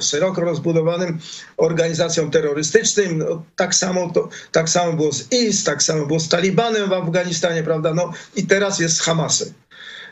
[0.00, 1.18] szeroko rozbudowanym
[1.56, 3.18] organizacjom terrorystycznym.
[3.18, 6.92] No, tak, samo to, tak samo było z IS, tak samo było z Talibanem w
[6.92, 7.94] Afganistanie, prawda?
[7.94, 9.48] No i teraz jest z Hamasem.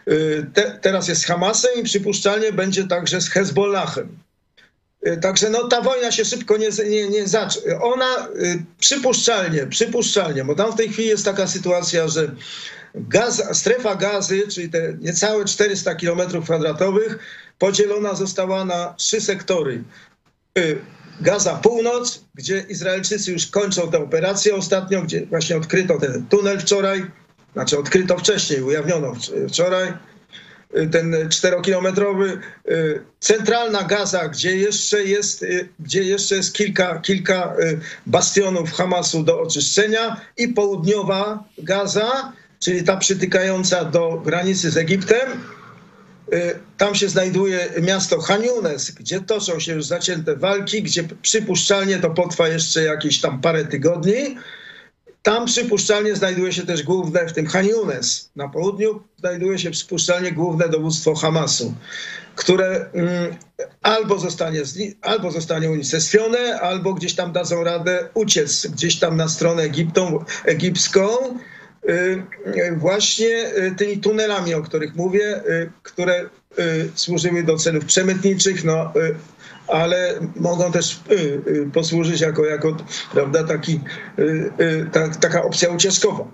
[0.08, 4.18] Y, te, teraz jest z Hamasem i przypuszczalnie będzie także z Hezbollahem.
[5.06, 7.80] Y, także no, ta wojna się szybko nie, nie, nie zacznie.
[7.80, 12.30] Ona y, przypuszczalnie, przypuszczalnie, bo tam w tej chwili jest taka sytuacja, że
[13.52, 17.18] strefa gazy, czyli te niecałe 400 km kwadratowych,
[17.58, 19.84] podzielona została na trzy sektory.
[21.20, 27.06] Gaza Północ, gdzie Izraelczycy już kończą tę operację ostatnio, gdzie właśnie odkryto ten tunel wczoraj
[27.54, 29.12] znaczy odkryto wcześniej, ujawniono
[29.48, 29.92] wczoraj
[30.76, 32.38] y, ten czterokilometrowy,
[32.68, 37.56] y, centralna Gaza, gdzie jeszcze jest, y, gdzie jeszcze jest kilka, kilka
[38.06, 45.40] bastionów Hamasu do oczyszczenia i południowa Gaza, czyli ta przytykająca do granicy z Egiptem.
[46.78, 52.48] Tam się znajduje miasto Haniunes, gdzie toczą się już zacięte walki, gdzie przypuszczalnie to potrwa
[52.48, 54.36] jeszcze jakieś tam parę tygodni.
[55.24, 57.66] Tam przypuszczalnie znajduje się też główne, w tym Han
[58.36, 61.74] na południu, znajduje się przypuszczalnie główne dowództwo Hamasu,
[62.36, 63.36] które mm,
[63.82, 64.62] albo, zostanie,
[65.02, 71.08] albo zostanie unicestwione, albo gdzieś tam dadzą radę uciec gdzieś tam na stronę Egiptą, egipską,
[71.88, 71.92] y,
[72.46, 75.42] y, właśnie y, tymi tunelami, o których mówię,
[75.82, 76.28] które
[76.94, 78.92] służyły do celów przemytniczych, no,
[79.68, 81.14] ale mogą też y,
[81.48, 82.76] y, posłużyć jako, jako
[83.12, 83.80] prawda, taki,
[84.18, 86.24] y, ta, taka opcja ucieczkowa.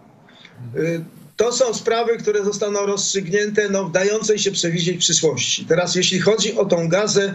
[1.37, 5.65] To są sprawy, które zostaną rozstrzygnięte no, w dającej się przewidzieć przyszłości.
[5.65, 7.35] Teraz jeśli chodzi o tą gazę,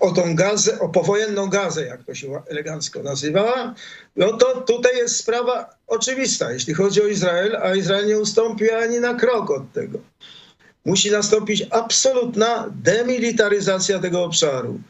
[0.00, 3.74] o tą gazę, o powojenną gazę, jak to się elegancko nazywa,
[4.16, 9.00] no to tutaj jest sprawa oczywista, jeśli chodzi o Izrael, a Izrael nie ustąpi ani
[9.00, 9.98] na krok od tego
[10.86, 14.80] musi nastąpić absolutna demilitaryzacja tego obszaru.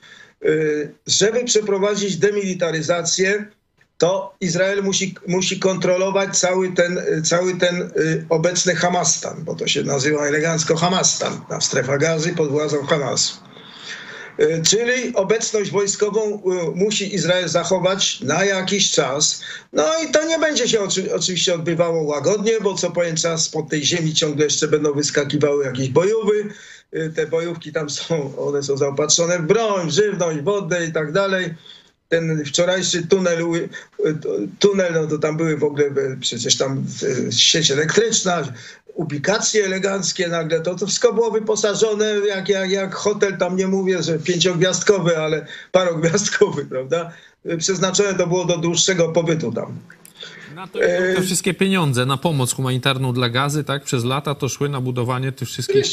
[0.45, 3.47] Y, żeby przeprowadzić demilitaryzację,
[3.99, 9.83] to Izrael musi, musi kontrolować cały ten, cały ten y, obecny Hamastan, bo to się
[9.83, 13.37] nazywa elegancko Hamastan, na strefa gazy pod władzą Hamasu.
[14.39, 19.43] E, czyli obecność wojskową e, musi Izrael zachować na jakiś czas.
[19.73, 20.81] No i to nie będzie się
[21.15, 25.89] oczywiście odbywało łagodnie, bo co pewien czas pod tej ziemi ciągle jeszcze będą wyskakiwały jakieś
[25.89, 26.49] bojówki.
[26.93, 31.55] E, te bojówki tam są, one są zaopatrzone w broń, żywność, wodę i tak dalej
[32.09, 33.45] ten wczorajszy tunel,
[34.59, 36.85] tunel, no to tam były w ogóle przecież tam
[37.31, 38.45] sieć elektryczna,
[38.97, 44.03] ubikacje eleganckie nagle, to, to wszystko było wyposażone jak, jak, jak hotel, tam nie mówię,
[44.03, 47.13] że pięciogwiazdkowy, ale parogwiazdkowy, prawda?
[47.59, 49.79] Przeznaczone to było do dłuższego pobytu tam.
[50.57, 54.69] Na to te wszystkie pieniądze na pomoc humanitarną dla gazy, tak, przez lata to szły
[54.69, 55.85] na budowanie tych wszystkich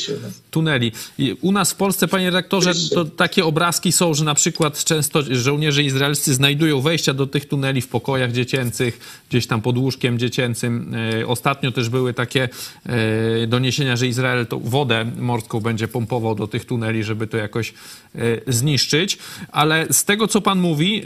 [0.52, 0.92] tuneli.
[1.18, 5.20] I u nas w Polsce, panie redaktorze, to takie obrazki są, że na przykład często
[5.30, 9.00] żołnierze izraelscy znajdują wejścia do tych tuneli w pokojach dziecięcych,
[9.30, 10.96] gdzieś tam pod łóżkiem dziecięcym.
[11.22, 12.50] E, ostatnio też były takie
[12.86, 17.74] e, doniesienia, że Izrael tą wodę morską będzie pompował do tych tuneli, żeby to jakoś
[18.16, 19.18] e, zniszczyć.
[19.52, 21.04] Ale z tego, co pan mówi,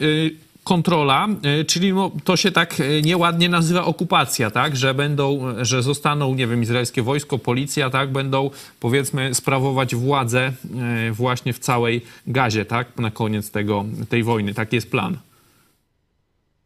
[0.68, 5.84] kontrola, e, czyli no, to się tak e, nieładnie nazywa okupacja, tak, że będą, że
[5.84, 8.50] zostaną, nie wiem, izraelskie wojsko, policja, tak, będą
[8.80, 14.54] powiedzmy sprawować władzę e, właśnie w całej gazie, tak, na koniec tego, tej wojny.
[14.54, 15.18] Taki jest plan.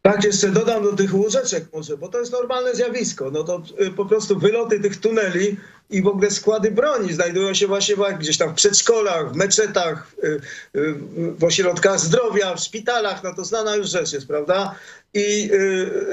[0.01, 3.31] Tak, jeszcze dodam do tych łóżeczek może, bo to jest normalne zjawisko.
[3.31, 3.61] No to
[3.95, 5.57] po prostu wyloty tych tuneli
[5.91, 10.27] i w ogóle składy broni znajdują się właśnie gdzieś tam w przedszkolach, w meczetach, y,
[10.75, 10.93] y,
[11.39, 13.23] w ośrodkach zdrowia, w szpitalach.
[13.23, 14.75] No to znana już rzecz jest, prawda?
[15.13, 15.49] I,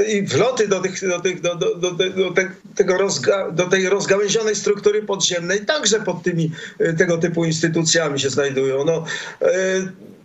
[0.09, 3.89] i wloty do, tych, do, tych, do, do, do, do, te, tego rozga, do tej
[3.89, 6.53] rozgałęzionej struktury podziemnej także pod tymi
[6.99, 8.85] tego typu instytucjami się znajdują.
[8.85, 9.05] No,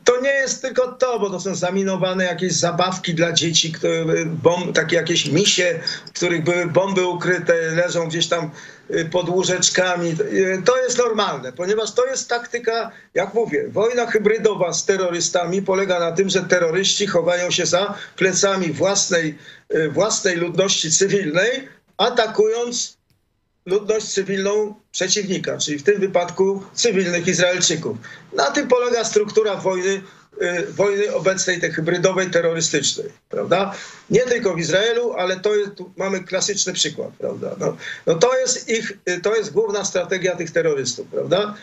[0.03, 4.75] to nie jest tylko to, bo to są zaminowane jakieś zabawki dla dzieci, które, bomb,
[4.75, 8.49] takie jakieś misie, w których były bomby ukryte, leżą gdzieś tam y,
[9.11, 10.15] pod łóżeczkami.
[10.65, 16.11] To jest normalne, ponieważ to jest taktyka, jak mówię, wojna hybrydowa z terrorystami polega na
[16.11, 19.37] tym, że terroryści chowają się za plecami własnej,
[19.75, 21.67] y, własnej ludności cywilnej,
[21.97, 22.97] atakując
[23.65, 27.97] ludność cywilną przeciwnika, czyli w tym wypadku cywilnych Izraelczyków.
[28.33, 30.01] Na tym polega struktura wojny, y,
[30.69, 33.73] wojny obecnej, tej hybrydowej, terrorystycznej, prawda?
[34.09, 37.55] Nie tylko w Izraelu, ale to jest, tu mamy klasyczny przykład, prawda?
[37.59, 41.55] No, no to jest ich, y, to jest główna strategia tych terrorystów, prawda?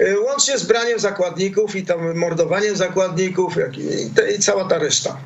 [0.00, 4.78] Y, łącznie z braniem zakładników i tam mordowaniem zakładników jak i, i, i cała ta
[4.78, 5.20] reszta.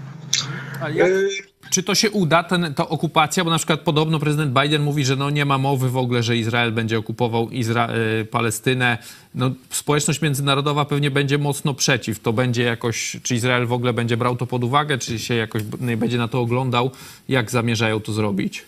[0.95, 1.11] Jak,
[1.71, 3.45] czy to się uda, ten, ta okupacja?
[3.45, 6.37] Bo na przykład podobno prezydent Biden mówi, że no nie ma mowy w ogóle, że
[6.37, 7.89] Izrael będzie okupował Izra
[8.21, 8.99] y, Palestynę.
[9.35, 12.21] No, społeczność międzynarodowa pewnie będzie mocno przeciw.
[12.21, 15.63] To będzie jakoś, czy Izrael w ogóle będzie brał to pod uwagę, czy się jakoś
[15.81, 16.91] nie będzie na to oglądał?
[17.29, 18.65] Jak zamierzają to zrobić?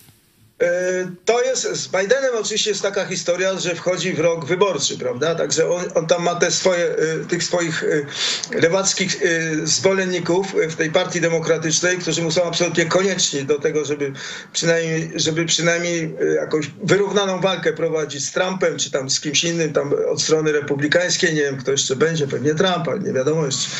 [0.63, 5.35] E, to jest, z Bidenem oczywiście jest taka historia, że wchodzi w rok wyborczy, prawda?
[5.35, 6.97] Także on, on tam ma te swoje, e,
[7.29, 9.17] tych swoich e, lewackich
[9.65, 14.13] zwolenników w tej partii demokratycznej, którzy mu są absolutnie konieczni do tego, żeby
[14.53, 19.95] przynajmniej, żeby przynajmniej jakąś wyrównaną walkę prowadzić z Trumpem, czy tam z kimś innym tam
[20.09, 21.35] od strony republikańskiej.
[21.35, 23.71] Nie wiem, kto jeszcze będzie, pewnie Trump, ale nie wiadomo jeszcze.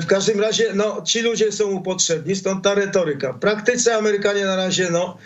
[0.00, 3.32] W każdym razie, no, ci ludzie są mu potrzebni, stąd ta retoryka.
[3.32, 5.18] W praktyce Amerykanie na razie, no,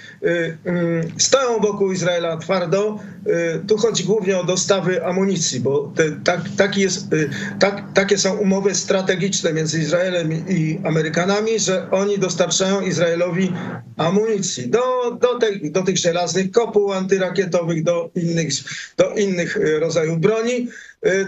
[1.18, 2.98] stoją wokół Izraela twardo.
[3.26, 8.18] Y, tu chodzi głównie o dostawy amunicji, bo te, tak, taki jest, y, tak, takie
[8.18, 13.52] są umowy strategiczne między Izraelem i Amerykanami, że oni dostarczają Izraelowi
[13.96, 18.50] amunicji do, do, te, do tych żelaznych kopuł antyrakietowych, do innych,
[18.96, 20.68] do innych y, rodzajów broni.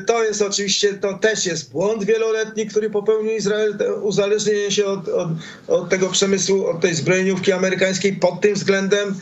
[0.06, 5.28] To jest oczywiście, to też jest błąd wieloletni, który popełnił Izrael, uzależnienie się od, od,
[5.68, 9.14] od tego przemysłu, od tej zbrojeniówki amerykańskiej pod tym względem.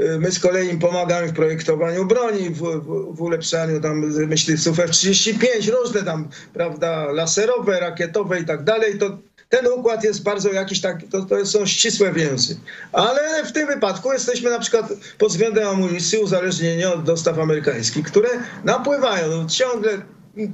[0.00, 4.80] Y, my z kolei im pomagamy w projektowaniu broni, w, w, w ulepszaniu tam myśliwców
[4.80, 8.98] F-35, różne tam, prawda, laserowe, rakietowe i tak dalej.
[8.98, 9.18] To
[9.52, 12.56] ten układ jest bardzo jakiś tak, to, to są ścisłe więzy.
[12.92, 18.28] Ale w tym wypadku jesteśmy na przykład pod względem amunicji uzależnieni od dostaw amerykańskich, które
[18.64, 20.02] napływają ciągle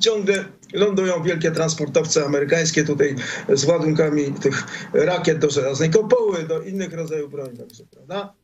[0.01, 3.17] ciągle lądują wielkie transportowce amerykańskie tutaj
[3.49, 8.35] z ładunkami tych rakiet do żelaznej kopuły, do innych rodzajów broni, także, prawda?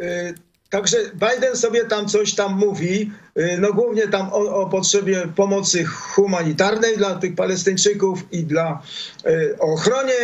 [0.00, 0.34] Y,
[0.74, 5.84] także Biden sobie tam coś tam mówi, y, no głównie tam o, o, potrzebie pomocy
[5.84, 8.82] humanitarnej dla tych Palestyńczyków i dla
[9.26, 10.14] y, ochronie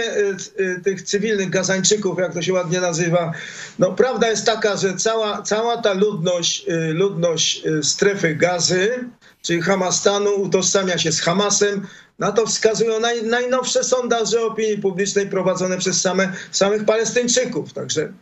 [0.84, 3.32] tych cywilnych Gazańczyków, jak to się ładnie nazywa.
[3.78, 9.08] No prawda jest taka, że cała, cała ta ludność, ludność strefy gazy,
[9.42, 11.86] czyli Hamastanu utożsamia się z Hamasem,
[12.18, 17.72] na to wskazują naj, najnowsze sondaże opinii publicznej prowadzone przez same, samych Palestyńczyków.
[17.72, 18.12] Także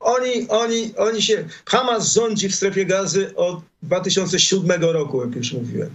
[0.00, 5.90] oni, oni, oni się, Hamas rządzi w strefie gazy od 2007 roku, jak już mówiłem.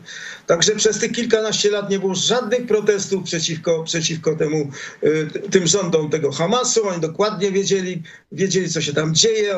[0.47, 4.69] Także przez tych kilkanaście lat nie było żadnych protestów przeciwko, przeciwko temu,
[5.03, 6.87] y, tym rządom tego Hamasu.
[6.87, 9.55] Oni dokładnie wiedzieli, wiedzieli, co się tam dzieje,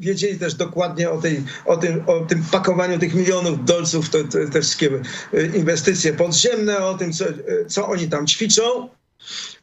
[0.00, 4.46] wiedzieli też dokładnie o, tej, o, tym, o tym pakowaniu tych milionów dolców, te, te,
[4.46, 4.90] te wszystkie
[5.34, 8.88] y, inwestycje podziemne, o tym, co, y, co oni tam ćwiczą.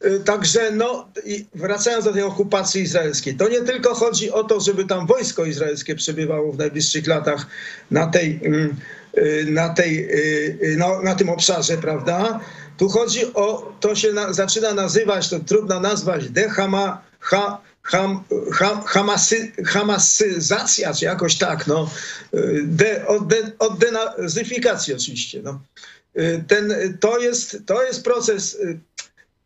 [0.06, 1.08] Y, także no,
[1.56, 5.96] wracając do tej okupacji izraelskiej, to nie tylko chodzi o to, żeby tam wojsko izraelskie
[5.96, 7.48] przebywało w najbliższych latach
[7.92, 8.76] na, tej, mm,
[9.18, 12.40] y, na, tej, y, no, na tym obszarze, prawda?
[12.78, 18.84] Tu chodzi o, to się na, zaczyna nazywać, to trudno nazwać, dehama, ha, ham, ham,
[18.84, 21.90] hamasy, hamasyzacja, czy jakoś tak, no,
[22.64, 23.24] de, od,
[24.96, 25.62] oczywiście, no.
[26.48, 28.58] Ten, to, jest, to jest proces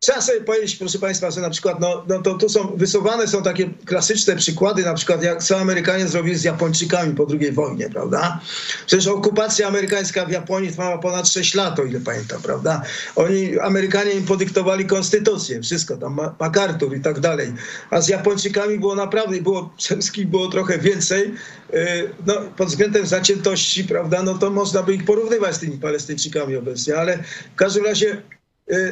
[0.03, 3.43] Trzeba sobie powiedzieć, proszę Państwa, że na przykład no, no to tu są wysuwane są
[3.43, 8.39] takie klasyczne przykłady, na przykład jak co Amerykanie zrobili z Japończykami po II wojnie, prawda?
[8.85, 12.81] Przecież okupacja amerykańska w Japonii trwała ponad 6 lat, o ile pamiętam, prawda?
[13.15, 17.53] Oni, Amerykanie im podyktowali konstytucję, wszystko, tam MacArthur i tak dalej.
[17.89, 21.33] A z Japończykami było naprawdę, było wszystkich było trochę więcej.
[21.73, 26.55] Y, no, pod względem zaciętości, prawda, no to można by ich porównywać z tymi Palestyńczykami
[26.55, 27.17] obecnie, ale
[27.53, 28.21] w każdym razie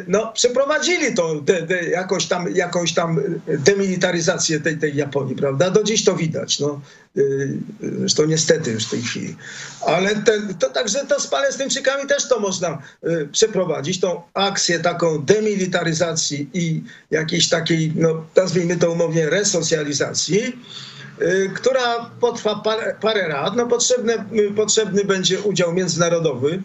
[0.08, 5.69] no, przeprowadzili to, de, de, jakąś, tam, jakąś tam demilitaryzację tej, tej Japonii, prawda?
[5.69, 6.82] Do dziś to widać, no.
[7.17, 9.36] Y, zresztą niestety już w tej chwili.
[9.86, 10.23] Ale
[10.60, 16.84] to także to z Palestyńczykami też to można y, przeprowadzić, tą akcję taką demilitaryzacji i
[17.12, 20.60] jakiejś takiej, no nazwijmy to umownie, resocjalizacji,
[21.55, 23.55] która potrwa parę, parę lat.
[23.55, 24.13] No, potrzebny,
[24.55, 26.62] potrzebny będzie udział międzynarodowy.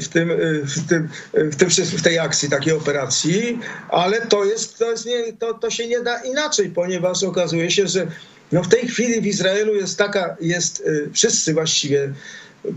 [0.00, 0.28] W tym,
[0.64, 5.32] w tym, w tym w tej akcji, takiej operacji, ale to jest, to jest nie,
[5.32, 8.06] to, to się nie da inaczej, ponieważ okazuje się, że
[8.52, 12.12] no w tej chwili w Izraelu jest taka, jest wszyscy właściwie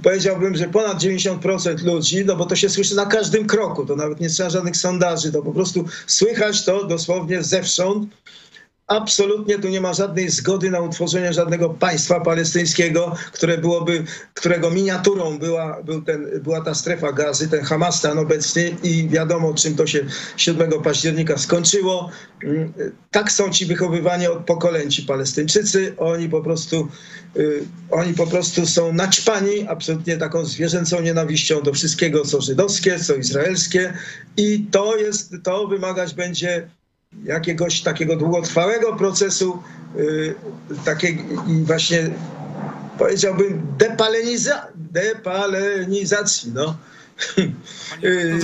[0.04, 4.20] powiedziałbym, że ponad 90% ludzi, no bo to się słyszy na każdym kroku, to nawet
[4.20, 8.10] nie trzeba żadnych sondaży, to po prostu słychać to dosłownie zewsząd,
[8.88, 15.38] Absolutnie tu nie ma żadnej zgody na utworzenie żadnego państwa palestyńskiego, które byłoby, którego miniaturą
[15.38, 20.06] była, był ten, była ta strefa gazy, ten Hamastan obecny i wiadomo czym to się
[20.38, 22.10] 7 października skończyło.
[22.44, 22.74] Mm,
[23.12, 25.94] tak są ci wychowywani od pokoleń ci Palestyńczycy.
[25.98, 26.88] Oni po prostu,
[27.38, 33.16] y, oni po prostu są naćpani absolutnie taką zwierzęcą nienawiścią do wszystkiego, co żydowskie, co
[33.16, 33.94] izraelskie
[34.38, 36.70] i to jest, to wymagać będzie
[37.24, 39.64] jakiegoś takiego długotrwałego procesu,
[39.96, 40.36] yy,
[40.86, 42.10] takiej właśnie
[42.98, 46.52] powiedziałbym depaleniza, depalenizacji.
[46.56, 46.78] No.
[48.04, 48.40] Y,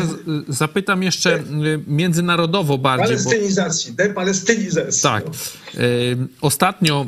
[0.47, 1.43] zapytam jeszcze y,
[1.88, 3.07] międzynarodowo bardziej.
[3.07, 3.97] Palestynizacji, bo...
[3.97, 5.03] depalestynizacji.
[5.03, 5.24] Tak.
[5.26, 5.32] No.
[6.41, 7.05] Ostatnio,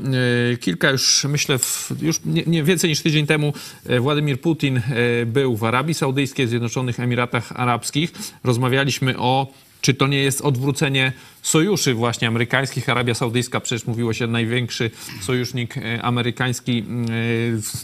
[0.60, 1.60] kilka już myślę,
[2.02, 3.54] już nie, nie, więcej niż tydzień temu,
[4.00, 4.82] Władimir Putin
[5.26, 8.12] był w Arabii Saudyjskiej, Zjednoczonych Emiratach Arabskich.
[8.44, 9.54] Rozmawialiśmy o
[9.86, 11.12] czy to nie jest odwrócenie
[11.42, 12.90] sojuszy właśnie amerykańskich?
[12.90, 16.84] Arabia Saudyjska, przecież mówiło się, największy sojusznik e, amerykański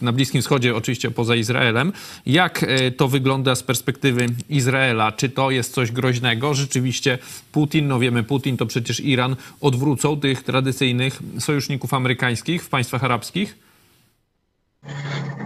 [0.01, 1.93] e, na Bliskim Wschodzie, oczywiście poza Izraelem.
[2.25, 5.11] Jak e, to wygląda z perspektywy Izraela?
[5.11, 6.53] Czy to jest coś groźnego?
[6.53, 7.17] Rzeczywiście
[7.51, 13.70] Putin, no wiemy, Putin to przecież Iran, odwrócą tych tradycyjnych sojuszników amerykańskich w państwach arabskich?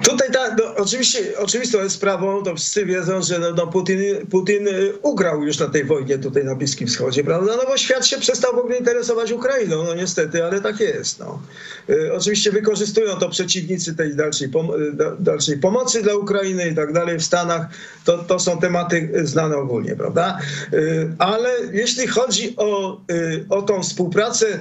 [0.04, 4.00] Tutaj ta, no, oczywiście, oczywistą jest sprawą, to wszyscy wiedzą, że no, no Putin,
[4.32, 7.56] Putin y, ugrał już na tej wojnie tutaj na Bliskim Wschodzie, prawda?
[7.58, 11.20] No bo świat się przestał w ogóle interesować Ukrainą, no niestety, ale tak jest.
[11.20, 11.42] No.
[11.90, 16.94] Y, oczywiście wykorzystują to przeciwnicy tej dalszej, pom y, dalszej pomocy dla Ukrainy i tak
[16.94, 17.68] dalej w Stanach.
[18.06, 20.40] To, to są tematy znane ogólnie, prawda?
[21.20, 23.02] Ale jeśli chodzi o,
[23.50, 24.60] o tą współpracę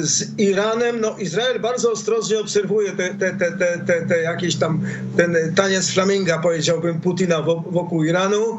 [0.00, 4.80] z Iranem, no Izrael bardzo ostrożnie obserwuje te, te, te, te, te jakieś tam
[5.16, 8.58] ten taniec flaminga, powiedziałbym, Putina wokół Iranu.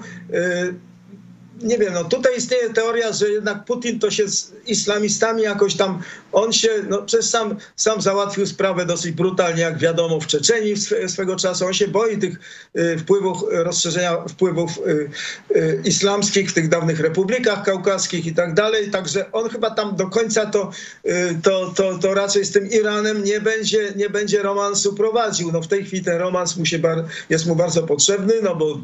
[1.61, 5.75] Y, nie wiem, no tutaj istnieje teoria, że jednak Putin to się z islamistami jakoś
[5.75, 6.01] tam,
[6.31, 10.75] on się, no przecież sam, sam załatwił sprawę dosyć brutalnie, jak wiadomo, w Czeczeniu
[11.07, 11.65] swego czasu.
[11.65, 12.39] On się boi tych
[12.77, 15.09] y, wpływów, rozszerzenia wpływów y,
[15.55, 18.91] y, islamskich w tych dawnych republikach kaukaskich i tak dalej.
[18.91, 20.71] Także on chyba tam do końca to,
[21.05, 25.51] y, to, to, to raczej z tym Iranem nie będzie, nie będzie romansu prowadził.
[25.51, 28.79] No w tej chwili ten romans mu się bar, jest mu bardzo potrzebny, no bo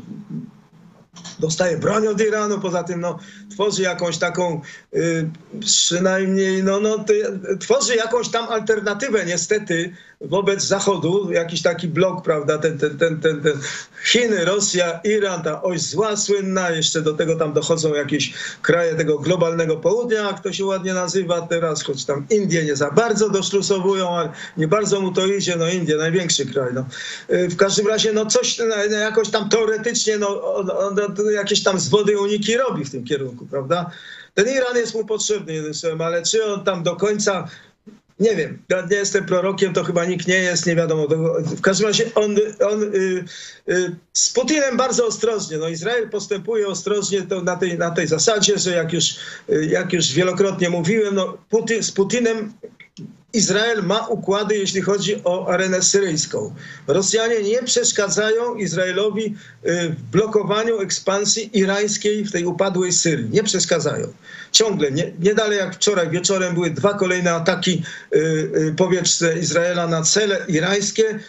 [1.39, 3.19] dostaje broń od Iranu, poza tym no,
[3.51, 4.61] tworzy jakąś taką
[4.95, 7.05] y, przynajmniej, no, no,
[7.59, 13.41] tworzy jakąś tam alternatywę niestety wobec Zachodu, jakiś taki blok, prawda, ten, ten, ten, ten,
[13.41, 13.53] ten
[14.05, 19.19] Chiny, Rosja, Iran, ta oś zła słynna, jeszcze do tego tam dochodzą jakieś kraje tego
[19.19, 24.09] globalnego południa, jak to się ładnie nazywa teraz, choć tam Indie nie za bardzo doszlusowują,
[24.09, 26.85] ale nie bardzo mu to idzie, no Indie, największy kraj, no.
[27.35, 30.41] Y, w każdym razie, no coś no, no jakoś tam teoretycznie, no,
[31.33, 33.91] jakieś tam zwody uniki robi w tym kierunku, prawda?
[34.33, 37.47] Ten Iran jest mu potrzebny, jednym słowem, ale czy on tam do końca
[38.21, 41.07] nie wiem, ja nie jestem prorokiem, to chyba nikt nie jest, nie wiadomo.
[41.37, 42.35] W każdym razie on,
[42.71, 43.25] on y,
[43.69, 45.57] y, z Putinem bardzo ostrożnie.
[45.57, 49.15] No Izrael postępuje ostrożnie na, tej, na tej zasadzie, że jak już,
[49.49, 52.53] y, jak już wielokrotnie mówiłem, no Putin, z Putinem
[53.33, 56.55] Izrael ma układy, jeśli chodzi o arenę syryjską.
[56.87, 63.29] Rosjanie nie przeszkadzają Izraelowi y, w blokowaniu ekspansji irańskiej w tej upadłej Syrii.
[63.29, 64.13] Nie przeszkadzają.
[64.51, 67.83] Ciągle, nie, nie dalej jak wczoraj wieczorem były dwa kolejne ataki
[68.15, 71.19] y, y, powietrzne Izraela na cele irańskie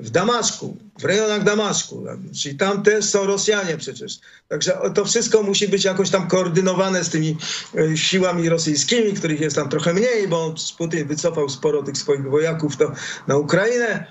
[0.00, 2.04] w Damaszku, w rejonach Damaszku.
[2.42, 4.18] Czyli tam też są Rosjanie przecież.
[4.48, 7.36] Także to wszystko musi być jakoś tam koordynowane z tymi
[7.78, 12.76] e, siłami rosyjskimi, których jest tam trochę mniej, bo Putin wycofał sporo tych swoich wojaków
[12.76, 12.92] to,
[13.28, 14.06] na Ukrainę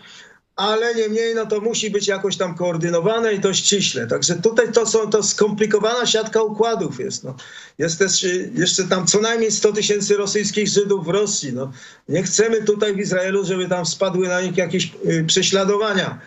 [0.59, 4.07] ale niemniej no to musi być jakoś tam koordynowane i to ściśle.
[4.07, 7.23] Także tutaj to są to skomplikowana siatka układów jest.
[7.23, 7.35] No.
[7.77, 11.53] Jest też y, jeszcze tam co najmniej 100 tysięcy rosyjskich Żydów w Rosji.
[11.53, 11.71] No.
[12.09, 16.19] Nie chcemy tutaj w Izraelu, żeby tam spadły na nich jakieś y, prześladowania.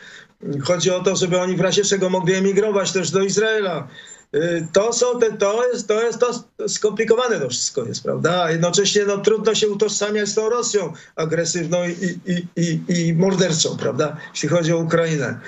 [0.65, 3.89] Chodzi o to, żeby oni w razie czego mogli emigrować też do Izraela.
[4.35, 8.51] Y, to są te, to jest, to jest to skomplikowane to wszystko jest, prawda?
[8.51, 14.17] Jednocześnie no, trudno się utożsamiać z tą Rosją agresywną i, i, i, i morderczą, prawda?
[14.35, 15.41] Jeśli chodzi o Ukrainę.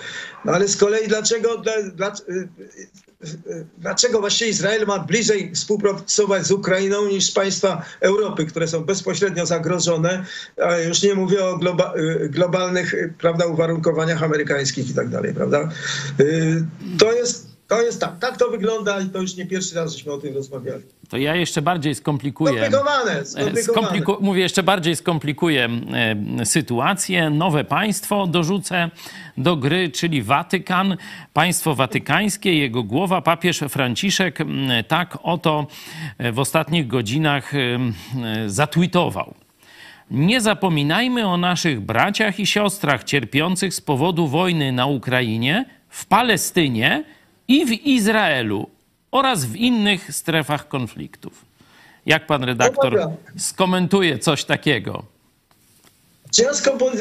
[0.45, 2.49] No ale z kolei dlaczego, dla, dla, y,
[3.47, 9.47] y, dlaczego właściwie Izrael ma bliżej współpracować z Ukrainą niż państwa Europy, które są bezpośrednio
[9.47, 10.25] zagrożone,
[10.63, 11.95] a już nie mówię o globa,
[12.29, 15.69] globalnych prawda, uwarunkowaniach amerykańskich i tak dalej, prawda?
[16.99, 20.13] To jest To jest tak, tak to wygląda i to już nie pierwszy raz żeśmy
[20.13, 20.83] o tym rozmawiali.
[21.09, 22.53] To ja jeszcze bardziej skomplikuję.
[22.53, 23.63] Skomplikowane, skomplikowane.
[23.63, 25.69] Skompliku- mówię, jeszcze bardziej skomplikuję
[26.41, 27.31] e, sytuację.
[27.31, 28.91] Nowe państwo dorzucę
[29.37, 30.97] do gry, czyli Watykan.
[31.33, 34.39] Państwo watykańskie, jego głowa, papież Franciszek,
[34.89, 35.67] tak oto
[36.19, 37.95] e, w ostatnich godzinach e, m,
[38.25, 39.35] e, zatweetował.
[40.11, 47.05] Nie zapominajmy o naszych braciach i siostrach cierpiących z powodu wojny na Ukrainie, w Palestynie
[47.49, 48.71] i w Izraelu
[49.11, 51.45] oraz w innych strefach konfliktów.
[52.07, 53.17] Jak pan redaktor dobra.
[53.39, 55.05] skomentuje coś takiego?
[56.31, 56.51] Czy ja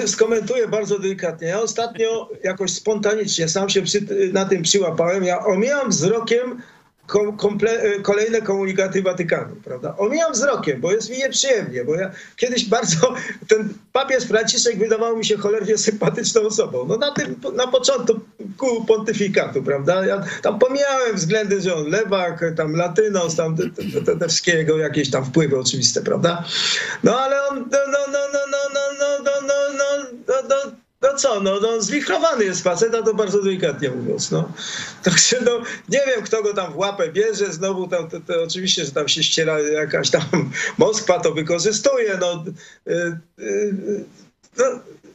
[0.08, 1.48] skomentuję bardzo delikatnie.
[1.48, 4.02] Ja ostatnio jakoś spontanicznie sam się przy,
[4.34, 5.24] na tym przyłapałem.
[5.24, 6.62] Ja omijam wzrokiem
[7.08, 9.96] komple, kolejne komunikaty Watykanu, prawda?
[9.98, 13.14] Omijam wzrokiem, bo jest mi nieprzyjemnie, bo ja kiedyś bardzo,
[13.50, 16.86] ten papież Franciszek wydawał mi się cholernie sympatyczną osobą.
[16.88, 20.06] No na tym, na początku pontyfikatu, prawda?
[20.06, 24.78] Ja tam pomijałem względy, że on lewak, tam latynos, tam te, te, te, te wszystkiego,
[24.78, 26.44] jakieś tam wpływy oczywiste, prawda?
[27.04, 28.63] No ale on, no, no, no, no, no, no, no,
[31.14, 34.52] co, no, no zwichrowany jest facet, a to bardzo delikatnie mówiąc, no.
[35.04, 35.52] Także no,
[35.90, 39.08] nie wiem, kto go tam w łapę bierze, znowu tam, to, to oczywiście, że tam
[39.08, 40.24] się ściera jakaś tam
[40.78, 42.44] Moskwa to wykorzystuje, no,
[42.88, 44.04] y, y, y,
[44.58, 44.66] no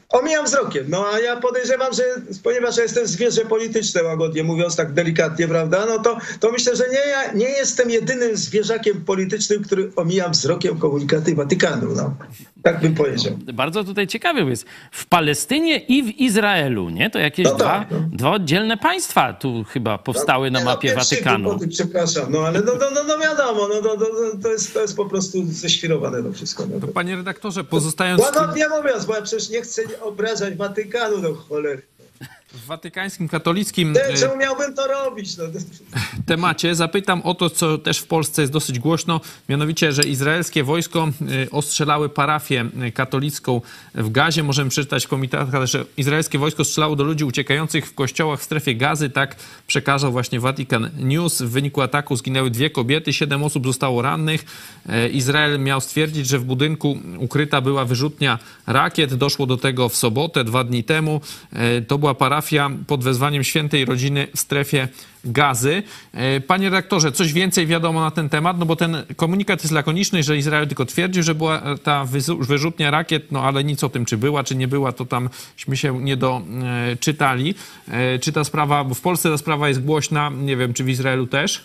[0.09, 2.03] omijam wzrokiem, no a ja podejrzewam, że
[2.43, 6.85] ponieważ ja jestem zwierzę polityczne, łagodnie mówiąc tak delikatnie, prawda, no to, to myślę, że
[6.89, 12.15] nie, ja nie jestem jedynym zwierzakiem politycznym, który omijam wzrokiem komunikaty Watykanu, no.
[12.63, 13.33] Tak bym powiedział.
[13.55, 14.65] Bardzo tutaj ciekawy jest.
[14.93, 17.11] W Palestynie i w Izraelu, nie?
[17.11, 17.99] To jakieś No dwa, tak, no.
[18.13, 21.45] dwa oddzielne państwa tu chyba powstały na Nie, mapie no, pierwszy Watykanu.
[21.49, 24.75] głupoty, Przepraszam, no ale no, no, no, no wiadomo, no, no, no, no, to, jest,
[24.75, 26.67] to jest po prostu ześwirowane to wszystko.
[26.67, 26.81] No.
[26.81, 31.83] To panie redaktorze, pozostając Łagodnie mówiąc, bo ja przecież nie chcę obrażać Watykanu, no cholery.
[32.55, 35.37] Watykańskim, katolickim Nie, e, Czemu miałbym to robić?
[35.37, 35.45] No,
[36.27, 41.09] temacie zapytam o to, co też w Polsce jest dosyć głośno, mianowicie, że izraelskie wojsko
[41.45, 43.61] y, ostrzelały parafię katolicką
[43.95, 44.43] w Gazie.
[44.43, 48.75] Możemy przeczytać w komitetach, że izraelskie wojsko strzelało do ludzi uciekających w kościołach w strefie
[48.75, 49.11] Gazy.
[49.11, 49.37] Tak
[49.67, 51.43] przekazał właśnie Vatican News.
[51.43, 54.45] W wyniku ataku zginęły dwie kobiety, siedem osób zostało rannych.
[54.89, 59.15] E, Izrael miał stwierdzić, że w budynku ukryta była wyrzutnia rakiet.
[59.15, 61.21] Doszło do tego w sobotę, dwa dni temu.
[61.53, 62.38] E, To była parafia
[62.87, 64.89] pod wezwaniem świętej rodziny w strefie
[65.25, 65.83] gazy.
[66.15, 68.59] E, Panie redaktorze, coś więcej wiadomo na ten temat?
[68.59, 72.05] No bo ten komunikat jest lakoniczny, że Izrael tylko twierdził, że była e, ta
[72.41, 76.01] wyrzutnia rakiet, no ale nic o tym, czy była, czy nie była, to tamśmy się
[76.03, 77.55] nie doczytali.
[77.89, 80.89] E, Czy ta sprawa, bo w Polsce ta sprawa jest głośna, nie wiem, czy w
[80.89, 81.65] Izraelu też?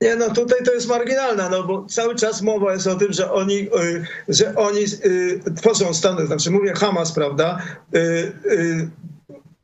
[0.00, 3.32] Nie, no tutaj to jest marginalna, no bo cały czas mowa jest o tym, że
[3.32, 3.68] oni,
[4.28, 4.80] że oni
[5.56, 7.62] tworzą stan, znaczy mówię Hamas, prawda,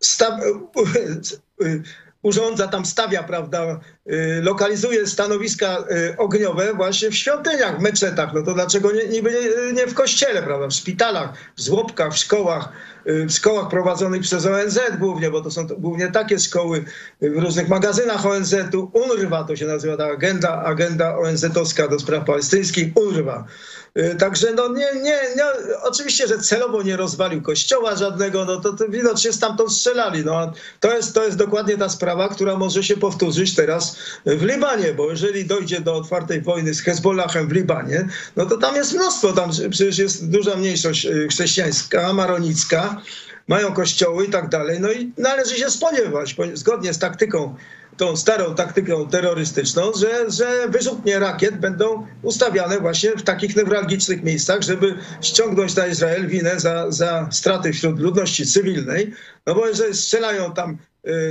[0.06, 0.40] sta,
[1.62, 1.82] y,
[2.24, 3.80] urządza, tam stawia, prawda,
[4.12, 9.32] y, lokalizuje stanowiska y, ogniowe właśnie w świątyniach, w meczetach, no to dlaczego nie, niby
[9.74, 12.68] nie, w kościele, prawda, w szpitalach, w żłobkach, w szkołach,
[13.08, 16.84] y, w szkołach prowadzonych przez ONZ głównie, bo to są głównie takie szkoły
[17.20, 18.90] w różnych magazynach ONZ-u.
[18.92, 23.46] UNRWA to się nazywa ta agenda, agenda ONZ-owska do spraw palestyńskich, UNRWA.
[23.98, 25.44] Y, Także no nie, nie, nie,
[25.82, 30.24] oczywiście, że celowo nie rozwalił kościoła żadnego, no to, to widocznie stamtąd strzelali.
[30.24, 34.92] No, to, jest, to jest dokładnie ta sprawa, która może się powtórzyć teraz w Libanie,
[34.92, 39.32] bo jeżeli dojdzie do otwartej wojny z Hezbollahem w Libanie, no to tam jest mnóstwo,
[39.32, 43.02] tam przecież jest duża mniejszość y, chrześcijańska, maronicka,
[43.48, 44.80] mają kościoły i tak dalej.
[44.80, 47.56] No i należy się spodziewać, zgodnie z taktyką,
[47.96, 54.62] tą starą taktyką terrorystyczną, że, że wyrzutnie rakiet będą ustawiane właśnie w takich newralgicznych miejscach,
[54.62, 59.12] żeby ściągnąć na Izrael winę za, za straty wśród ludności cywilnej.
[59.46, 60.78] No bo jeżeli strzelają tam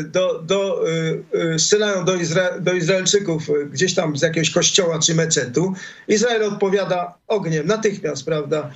[0.03, 4.99] do, do, y, y, strzelają do, Izra- do Izraelczyków y, gdzieś tam z jakiegoś kościoła
[4.99, 5.74] czy meczetu,
[6.07, 8.69] Izrael odpowiada ogniem natychmiast, prawda,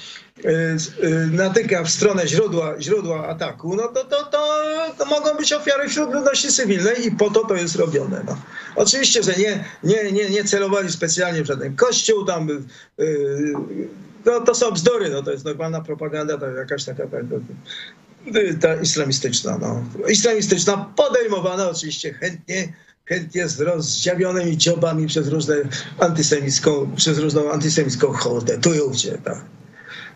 [0.45, 0.49] y,
[1.03, 4.63] y, natyka w stronę źródła, źródła ataku, no to, to, to,
[4.97, 8.23] to mogą być ofiary wśród ludności cywilnej i po to to jest robione.
[8.25, 8.37] No.
[8.75, 13.53] Oczywiście, że nie, nie, nie, nie celowali specjalnie w żaden kościół, tam y, y,
[14.25, 17.23] no, to są bzdury, no, to jest normalna propaganda, to jakaś taka, taka
[18.61, 19.83] ta islamistyczna, no.
[20.09, 22.73] Islamistyczna, podejmowana oczywiście chętnie,
[23.05, 25.55] chętnie z rozdziawionymi dziobami przez różne
[25.99, 28.57] antysemicką, przez różną antysemicką hołdę.
[28.57, 29.45] Tu i ówdzie, tak.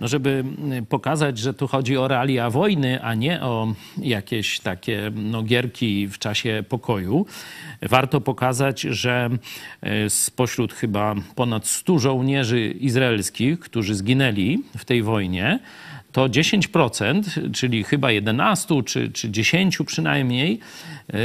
[0.01, 0.43] No żeby
[0.80, 6.07] y, pokazać, że tu chodzi o realia wojny, a nie o jakieś takie no, gierki
[6.07, 7.26] w czasie pokoju,
[7.82, 9.30] warto pokazać, że
[10.05, 15.59] y, spośród chyba ponad 100 żołnierzy izraelskich, którzy zginęli w tej wojnie,
[16.12, 20.59] to 10%, czyli chyba 11 czy, czy 10 przynajmniej,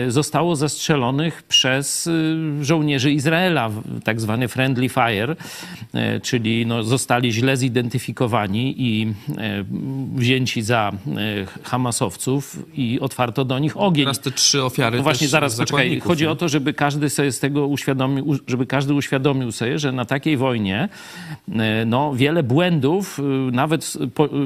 [0.08, 3.70] zostało zastrzelonych przez e, żołnierzy Izraela,
[4.04, 5.36] tak zwany friendly fire,
[5.94, 9.14] e, czyli no, zostali źle zidentyfikowani i
[10.14, 10.92] wzięci za
[11.62, 14.04] Hamasowców i otwarto do nich ogień.
[14.04, 14.96] Teraz te trzy ofiary.
[14.96, 16.00] No właśnie, zaraz poczekaj.
[16.00, 16.30] Chodzi nie?
[16.30, 20.36] o to, żeby każdy sobie z tego uświadomił, żeby każdy uświadomił sobie, że na takiej
[20.36, 20.88] wojnie
[21.86, 23.20] no, wiele błędów,
[23.52, 23.92] nawet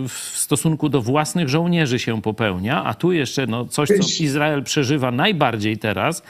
[0.08, 5.10] w stosunku do własnych żołnierzy się popełnia, a tu jeszcze no, coś, co Izrael przeżywa
[5.30, 6.22] najbardziej teraz.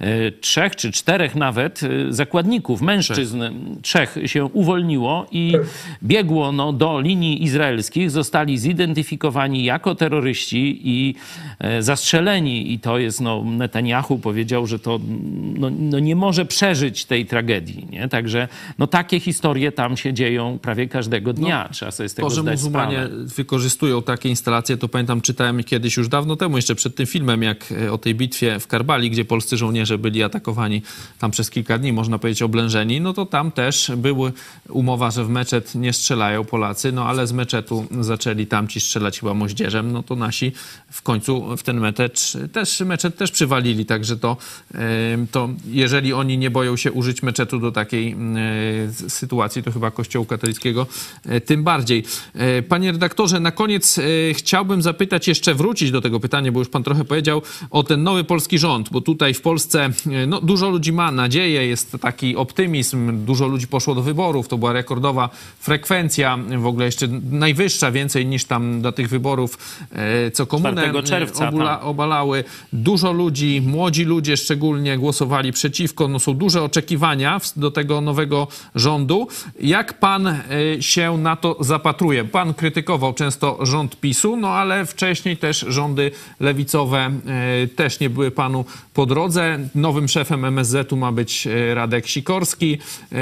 [0.00, 3.42] E, trzech czy czterech nawet e, zakładników, mężczyzn,
[3.82, 5.52] trzech się uwolniło i
[6.02, 11.14] biegło no, do linii izraelskich, zostali zidentyfikowani jako terroryści i
[11.58, 12.72] e, zastrzeleni.
[12.72, 15.00] I to jest, no, Netanyahu powiedział, że to
[15.54, 17.86] no, no nie może przeżyć tej tragedii.
[17.90, 18.08] Nie?
[18.08, 21.64] Także no, takie historie tam się dzieją prawie każdego dnia.
[21.68, 26.08] No, Trzeba sobie z tego zdać sprawę wykorzystują takie instalacje, to pamiętam, czytałem kiedyś już
[26.08, 29.98] dawno temu, jeszcze przed tym filmem, jak o tej bitwie w Karbali, gdzie polscy żołnierze
[29.98, 30.82] byli atakowani
[31.18, 34.30] tam przez kilka dni, można powiedzieć oblężeni, no to tam też była
[34.68, 39.34] umowa, że w meczet nie strzelają Polacy, no ale z meczetu zaczęli tamci strzelać chyba
[39.34, 40.52] moździerzem, no to nasi
[40.90, 44.36] w końcu w ten meczet też, meczet też przywalili, także to,
[45.30, 50.26] to jeżeli oni nie boją się użyć meczetu do takiej e, sytuacji, to chyba Kościołu
[50.26, 50.86] katolickiego
[51.26, 52.04] e, tym bardziej.
[52.68, 54.02] Panie redaktorze, na koniec e,
[54.34, 58.17] chciałbym zapytać, jeszcze wrócić do tego pytania, bo już pan trochę powiedział o ten nowy
[58.24, 63.24] polski rząd, bo tutaj w Polsce e, no, dużo ludzi ma nadzieję, jest taki optymizm,
[63.24, 65.28] dużo ludzi poszło do wyborów, to była rekordowa
[65.60, 69.58] frekwencja, w ogóle jeszcze najwyższa, więcej niż tam do tych wyborów,
[69.92, 72.44] e, co komunę czerwca, obula, obalały.
[72.72, 79.28] Dużo ludzi, młodzi ludzie szczególnie głosowali przeciwko, no są duże oczekiwania do tego nowego rządu.
[79.60, 80.38] Jak pan
[80.80, 82.24] się na to zapatruje?
[82.24, 86.10] Pan krytykował często rząd PiSu, no ale wcześniej też rządy
[86.40, 89.58] lewicowe e, też nie były panu po drodze.
[89.74, 92.78] Nowym szefem MSZ-u ma być e, Radek Sikorski.
[93.12, 93.16] E,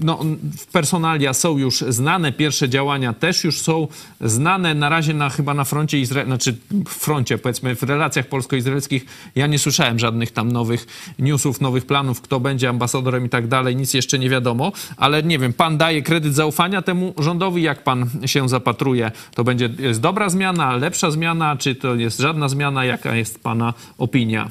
[0.00, 0.24] no,
[0.72, 3.88] personalia są już znane, pierwsze działania też już są
[4.20, 4.74] znane.
[4.74, 6.56] Na razie na, chyba na froncie Izraela, znaczy
[6.88, 10.86] w froncie, powiedzmy w relacjach polsko-izraelskich ja nie słyszałem żadnych tam nowych
[11.18, 15.38] newsów, nowych planów, kto będzie ambasadorem i tak dalej, nic jeszcze nie wiadomo, ale nie
[15.38, 20.28] wiem, pan daje kredyt zaufania temu rządowi, jak pan się zapatruje to będzie jest dobra
[20.28, 22.84] zmiana, lepsza zmiana, czy to jest żadna zmiana?
[22.84, 23.74] Jaka jest Pana
[24.12, 24.50] opinia?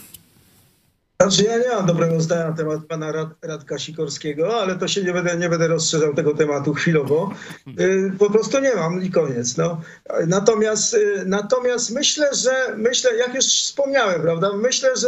[1.22, 5.04] Znaczy ja nie mam dobrego zdania na temat pana Rad, Radka Sikorskiego, ale to się
[5.04, 7.34] nie będę, nie będę rozszerzał tego tematu chwilowo.
[7.80, 9.58] Y, po prostu nie mam i koniec.
[9.58, 9.82] No.
[10.28, 15.08] Natomiast, y, natomiast myślę, że myślę, jak już wspomniałem, prawda, myślę, że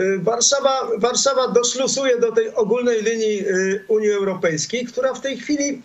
[0.00, 3.44] y, Warszawa, Warszawa doszlusuje do tej ogólnej linii
[3.88, 5.82] Unii Europejskiej, która w tej chwili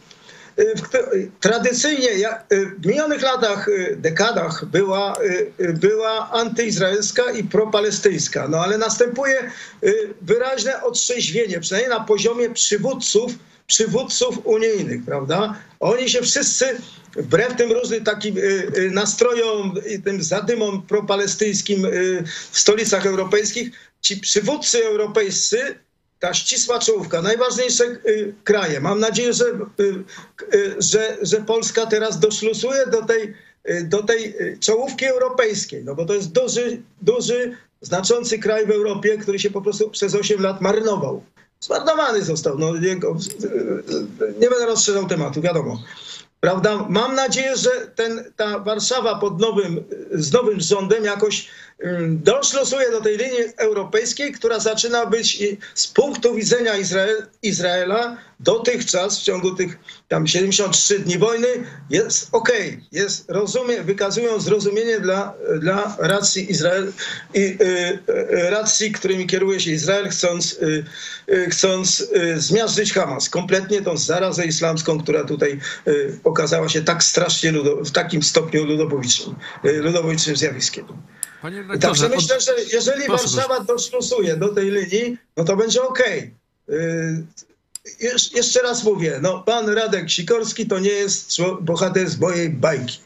[1.40, 5.18] tradycyjnie y, w minionych latach, y, dekadach była,
[5.74, 8.48] była antyizraelska i propalestyńska.
[8.48, 9.52] No ale następuje
[10.22, 13.32] wyraźne otrzeźwienie, przynajmniej na poziomie przywódców,
[13.68, 15.56] przywódców unijnych, prawda?
[15.80, 16.66] Oni się wszyscy,
[17.16, 18.36] wbrew tym różnym takim
[18.92, 21.88] nastrojom i tym zadymom propalestyńskim
[22.52, 25.76] w stolicach europejskich, ci przywódcy europejscy
[26.20, 28.80] ta ścisła czołówka, najważniejsze y, kraje.
[28.80, 30.04] Mam nadzieję, że, y,
[30.56, 33.34] y, że, że Polska teraz doszlusuje do tej,
[33.84, 39.40] do tej czołówki europejskiej, no bo to jest duży, duży, znaczący kraj w Europie, który
[39.40, 41.24] się po prostu przez 8 lat marnował.
[41.60, 42.58] Zmarnowany został.
[42.58, 42.96] No, nie,
[44.40, 45.84] nie będę rozszerzał tematu, wiadomo.
[46.40, 46.86] Prawda?
[46.90, 51.48] Mam nadzieję, że ten, ta Warszawa pod nowym, z nowym rządem jakoś
[52.10, 55.44] doszlosuje do tej linii europejskiej, która zaczyna być
[55.76, 61.48] z punktu widzenia Izrael, Izraela dotychczas w ciągu tych tam 73 dni wojny
[61.90, 62.50] jest ok,
[62.92, 66.94] jest rozumie, wykazują zrozumienie dla, dla racji Izrael
[67.34, 70.86] i y, y, racji, którymi kieruje się Izrael, chcąc, y,
[71.30, 73.30] y chcąc y, zmiażdżyć Hamas.
[73.30, 78.66] Kompletnie tą zarazę islamską, która tutaj y, okazała się tak strasznie ludo, w takim stopniu
[78.66, 80.86] ludobójczym, ludobójczym zjawiskiem.
[81.82, 86.04] Także myślę, że jeżeli proszę, Warszawa doszlusuje do tej linii, no to będzie ok.
[86.68, 87.26] Yy,
[88.36, 92.98] jeszcze raz mówię, no pan Radek Sikorski to nie jest bohater z mojej bajki.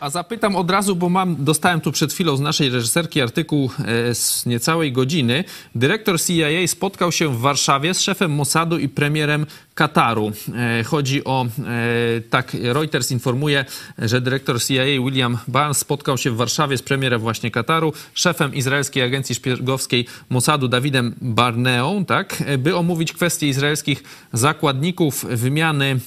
[0.00, 4.14] A zapytam od razu, bo mam, dostałem tu przed chwilą z naszej reżyserki artykuł e,
[4.14, 5.44] z niecałej godziny.
[5.74, 10.32] Dyrektor CIA spotkał się w Warszawie z szefem Mossadu i premierem Kataru.
[10.54, 13.64] E, chodzi o, e, tak Reuters informuje,
[13.98, 19.02] że dyrektor CIA William Barnes spotkał się w Warszawie z premierem właśnie Kataru, szefem izraelskiej
[19.02, 24.02] agencji szpiegowskiej Mossadu Dawidem Barneą, tak, by omówić kwestie izraelskich
[24.32, 25.98] zakładników, wymiany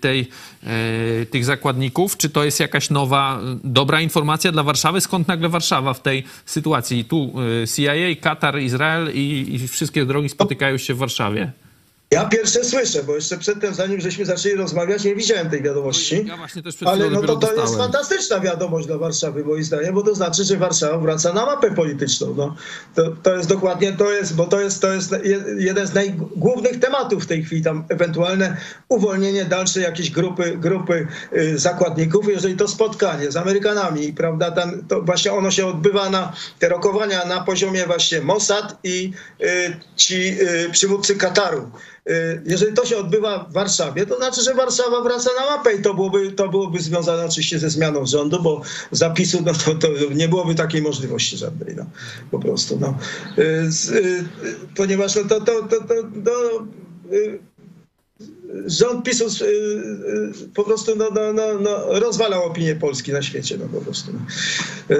[0.00, 0.28] tej,
[1.30, 2.16] tych zakładników.
[2.16, 5.00] Czy to jest jakaś nowa, dobra informacja dla Warszawy?
[5.00, 7.04] Skąd nagle Warszawa w tej sytuacji?
[7.04, 7.32] Tu
[7.76, 11.52] CIA, Katar, Izrael i, i wszystkie drogi spotykają się w Warszawie.
[12.16, 16.26] Ja pierwsze słyszę, bo jeszcze przedtem, zanim żeśmy zaczęli rozmawiać, nie widziałem tej wiadomości.
[16.26, 19.94] Ja właśnie też przed Ale no to, to jest fantastyczna wiadomość dla Warszawy, moim zdaniem,
[19.94, 22.34] bo to znaczy, że Warszawa wraca na mapę polityczną.
[22.36, 22.56] No,
[22.94, 25.14] to, to jest dokładnie, to jest, bo to jest, to jest
[25.58, 28.56] jeden z najgłównych tematów w tej chwili, tam ewentualne
[28.88, 35.02] uwolnienie dalszej jakiejś grupy, grupy y, zakładników, jeżeli to spotkanie z Amerykanami, prawda, tam, to
[35.02, 40.70] właśnie ono się odbywa na, te rokowania na poziomie właśnie Mossad i y, ci y,
[40.72, 41.70] przywódcy Kataru.
[42.10, 45.82] Y, jeżeli to się odbywa w Warszawie, to znaczy, że Warszawa wraca na mapę i
[45.82, 50.28] to byłoby, to byłoby związane oczywiście ze zmianą rządu, bo zapisu no to, to nie
[50.28, 51.86] byłoby takiej możliwości żadnej, no,
[52.30, 52.78] po prostu.
[52.80, 52.98] No.
[53.38, 53.42] Y,
[53.92, 54.24] y,
[54.76, 55.94] ponieważ no, to, to, to, to,
[56.24, 56.66] to
[58.66, 63.58] rząd PiSu y, y, po prostu no, no, no, no, rozwalał opinię Polski na świecie,
[63.58, 64.12] no po prostu.
[64.12, 64.20] No.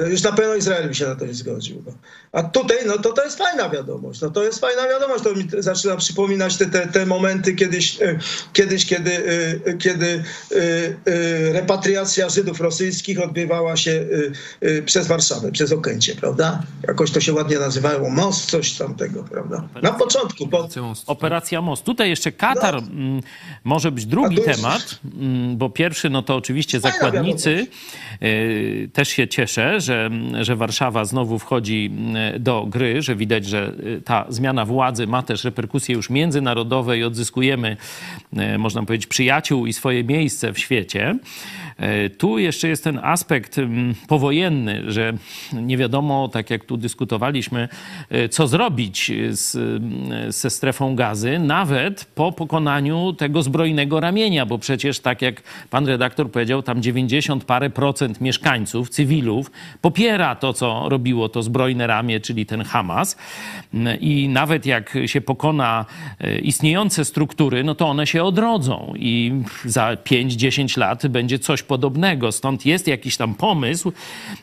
[0.06, 1.82] Już na pewno Izrael by się na to nie zgodził.
[1.86, 1.92] No.
[2.32, 4.20] A tutaj, no to to jest fajna wiadomość.
[4.20, 5.24] No to jest fajna wiadomość.
[5.24, 8.18] To mi zaczyna przypominać te, te, te momenty kiedyś, y,
[8.52, 9.10] kiedyś kiedy,
[9.78, 10.22] kiedy
[11.52, 14.06] repatriacja Żydów rosyjskich odbywała się
[14.84, 16.62] przez Warszawę, przez Okęcie, prawda?
[16.88, 19.68] Jakoś to się ładnie nazywało most, coś tamtego, prawda?
[19.82, 20.48] Na początku.
[20.48, 20.68] Po...
[21.06, 21.84] Operacja Most.
[21.84, 23.20] Tutaj jeszcze Katar no
[23.64, 27.66] może być drugi temat, mm, bo pierwszy, no to oczywiście zakładnicy.
[28.22, 31.90] Y, też się cieszę, że, że Warszawa znowu wchodzi
[32.36, 36.98] y, do gry, że widać, że y, ta zmiana władzy ma też reperkusje już międzynarodowe
[36.98, 37.76] i odzyskujemy,
[38.58, 41.18] można powiedzieć, przyjaciół i swoje miejsce w świecie.
[42.18, 45.12] Tu jeszcze jest ten aspekt mm, powojenny, że
[45.52, 47.68] nie wiadomo, tak jak tu dyskutowaliśmy,
[48.30, 49.82] co zrobić z,
[50.34, 56.30] ze strefą gazy, nawet po pokonaniu tego zbrojnego ramienia, bo przecież tak jak pan redaktor
[56.30, 59.50] powiedział, tam 90 parę procent mieszkańców, cywilów
[59.80, 63.16] popiera to, co robiło to zbrojne ramię, czyli ten Hamas.
[64.00, 65.84] I nawet jak się pokona
[66.20, 69.32] e, istniejące struktury, no to one się odrodzą i
[69.64, 72.32] za 5-10 lat będzie coś podobnego.
[72.32, 73.92] Stąd jest jakiś tam pomysł,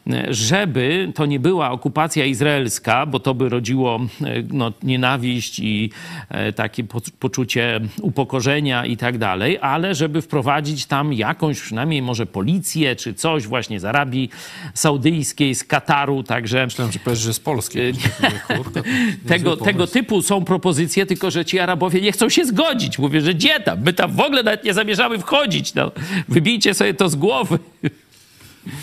[0.08, 5.90] e, żeby to nie była okupacja izraelska, bo to by rodziło e, no, nienawiść i
[6.56, 6.84] takie
[7.20, 13.48] poczucie upokorzenia i tak dalej, ale żeby wprowadzić tam jakąś przynajmniej może policję czy coś
[13.48, 14.30] właśnie z Arabii
[14.74, 16.66] Saudyjskiej, z Kataru, także...
[16.66, 17.80] Myślałem, że powiesz, że z Polski.
[19.28, 23.00] tego, tego typu są propozycje, tylko że ci Arabowie nie chcą się zgodzić.
[23.00, 23.82] Mówię, że gdzie tam?
[23.84, 25.74] My tam w ogóle nawet nie zamierzamy wchodzić.
[25.74, 25.92] No,
[26.30, 27.60] wybijcie sobie to z głowy.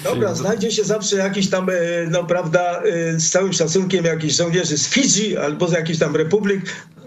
[0.04, 1.72] Dobra, znajdzie się zawsze jakiś tam, e,
[2.10, 6.60] no prawda, e, z całym szacunkiem jakiś żołnierzy z Fidżi albo z jakichś tam republik.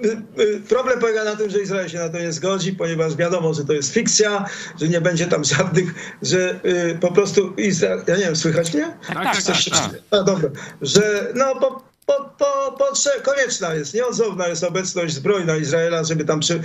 [0.04, 3.66] E, problem polega na tym, że Izrael się na to nie zgodzi, ponieważ wiadomo, że
[3.66, 4.46] to jest fikcja,
[4.82, 6.60] że nie będzie tam żadnych, że
[7.00, 8.98] po prostu Izrael, ja nie wiem, słychać mnie?
[9.08, 9.92] Tak, tak, tak, tak.
[10.12, 10.50] A, dobra,
[10.82, 12.86] że no po, po, po, po,
[13.24, 16.62] konieczna jest, nieodzowna jest obecność zbrojna Izraela, żeby tam przy,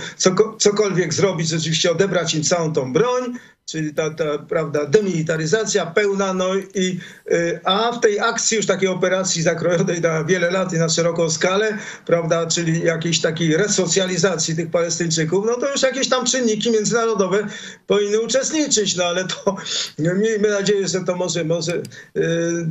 [0.59, 3.33] cokolwiek zrobić, rzeczywiście odebrać im całą tą broń,
[3.71, 6.99] czyli ta, ta prawda, demilitaryzacja pełna, no i,
[7.31, 11.29] y, a w tej akcji już takiej operacji zakrojonej na wiele lat i na szeroką
[11.29, 17.47] skalę, prawda, czyli jakiejś takiej resocjalizacji tych Palestyńczyków, no to już jakieś tam czynniki międzynarodowe
[17.87, 19.55] powinny uczestniczyć, no ale to
[19.99, 21.81] no, miejmy nadzieję, że to może, może y,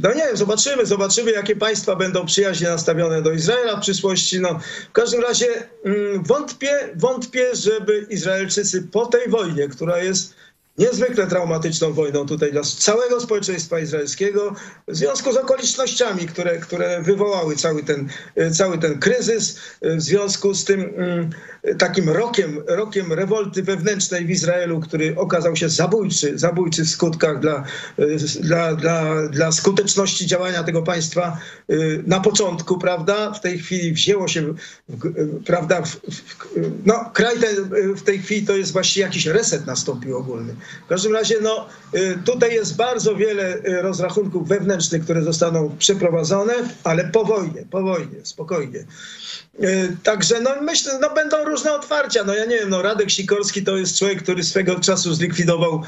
[0.02, 4.60] no nie wiem, zobaczymy, zobaczymy, jakie państwa będą przyjaźnie nastawione do Izraela w przyszłości, no.
[4.88, 5.46] W każdym razie
[5.84, 10.37] mm, wątpię, wątpię, żeby Izraelczycy po tej wojnie, która jest
[10.78, 14.54] niezwykle traumatyczną wojną tutaj dla całego społeczeństwa izraelskiego
[14.88, 18.08] w związku z okolicznościami, które, które wywołały cały ten,
[18.52, 21.30] cały ten kryzys, w związku z tym mm,
[21.78, 27.64] takim rokiem, rokiem rewolty wewnętrznej w Izraelu, który okazał się zabójczy, zabójczy w skutkach dla,
[28.40, 31.38] dla, dla, dla skuteczności działania tego państwa
[32.06, 33.32] na początku, prawda?
[33.32, 34.54] W tej chwili wzięło się,
[35.46, 35.82] prawda?
[35.82, 36.38] W, w,
[36.86, 37.56] no, kraj ten
[37.94, 40.54] w tej chwili to jest właściwie jakiś reset nastąpił ogólny.
[40.84, 41.68] W każdym razie no,
[42.24, 46.54] tutaj jest bardzo wiele rozrachunków wewnętrznych, które zostaną przeprowadzone,
[46.84, 48.84] ale po wojnie, po wojnie, spokojnie.
[49.60, 49.66] E,
[50.02, 52.24] także no myślę, no będą różne otwarcia.
[52.24, 55.82] No ja nie wiem, no Radek Sikorski to jest człowiek, który swego czasu zlikwidował,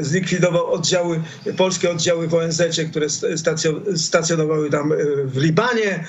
[0.00, 1.22] zlikwidował oddziały,
[1.56, 3.06] polskie oddziały w ONZ, które
[3.96, 4.92] stacjonowały tam
[5.24, 6.04] w Libanie,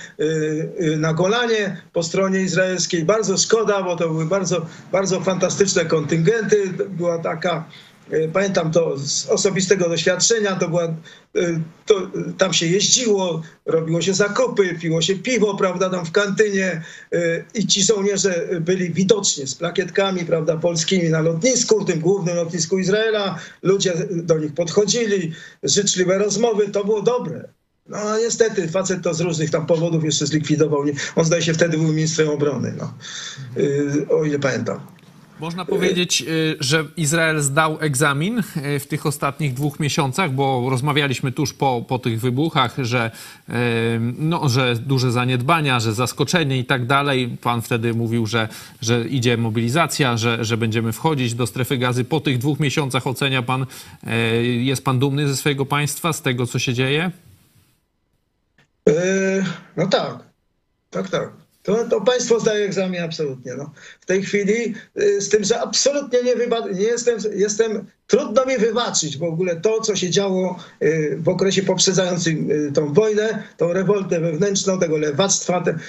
[0.98, 3.06] na Golanie po stronie izraelskiej.
[3.06, 6.70] Bardzo szkoda, bo to były bardzo, bardzo fantastyczne kontyngenty.
[6.90, 7.66] Była taka
[8.34, 10.94] pamiętam to z osobistego doświadczenia, to była, e,
[11.86, 17.44] to, tam się jeździło, robiło się zakupy, piło się piwo, prawda, tam w kantynie e,
[17.54, 23.40] i ci żołnierze byli widocznie z plakietkami, prawda, polskimi na lotnisku, tym głównym lotnisku Izraela.
[23.64, 25.34] Ludzie do nich podchodzili,
[25.64, 27.50] życzliwe rozmowy, to było dobre.
[27.90, 30.84] No a niestety facet to z różnych tam powodów jeszcze zlikwidował.
[31.16, 32.94] On zdaje się wtedy był ministrem obrony, no,
[34.10, 34.97] o ile pamiętam.
[35.40, 41.32] Można powiedzieć, y, że Izrael zdał egzamin y, w tych ostatnich dwóch miesiącach, bo rozmawialiśmy
[41.32, 43.12] tuż po, po tych wybuchach, że,
[43.50, 43.54] y,
[44.18, 47.38] no, że duże zaniedbania, że zaskoczenie i tak dalej.
[47.42, 48.48] Pan wtedy mówił, że,
[48.82, 52.04] że idzie mobilizacja, że, że będziemy wchodzić do strefy gazy.
[52.04, 53.66] Po tych dwóch miesiącach ocenia pan,
[54.60, 57.12] jest pan dumny ze swojego państwa, z tego, co się dzieje?
[59.78, 60.18] No tak,
[60.90, 61.47] tak, tak.
[61.68, 63.56] To, to państwo zdaje egzamin absolutnie.
[63.58, 63.72] No.
[64.02, 66.36] W tej chwili, y, z tym, że absolutnie nie,
[66.74, 71.64] nie jestem, jestem Trudno mi wybaczyć w ogóle to, co się działo y, w okresie
[71.64, 75.80] poprzedzającym y, tą wojnę, tą rewoltę wewnętrzną, tego lewactwa, ten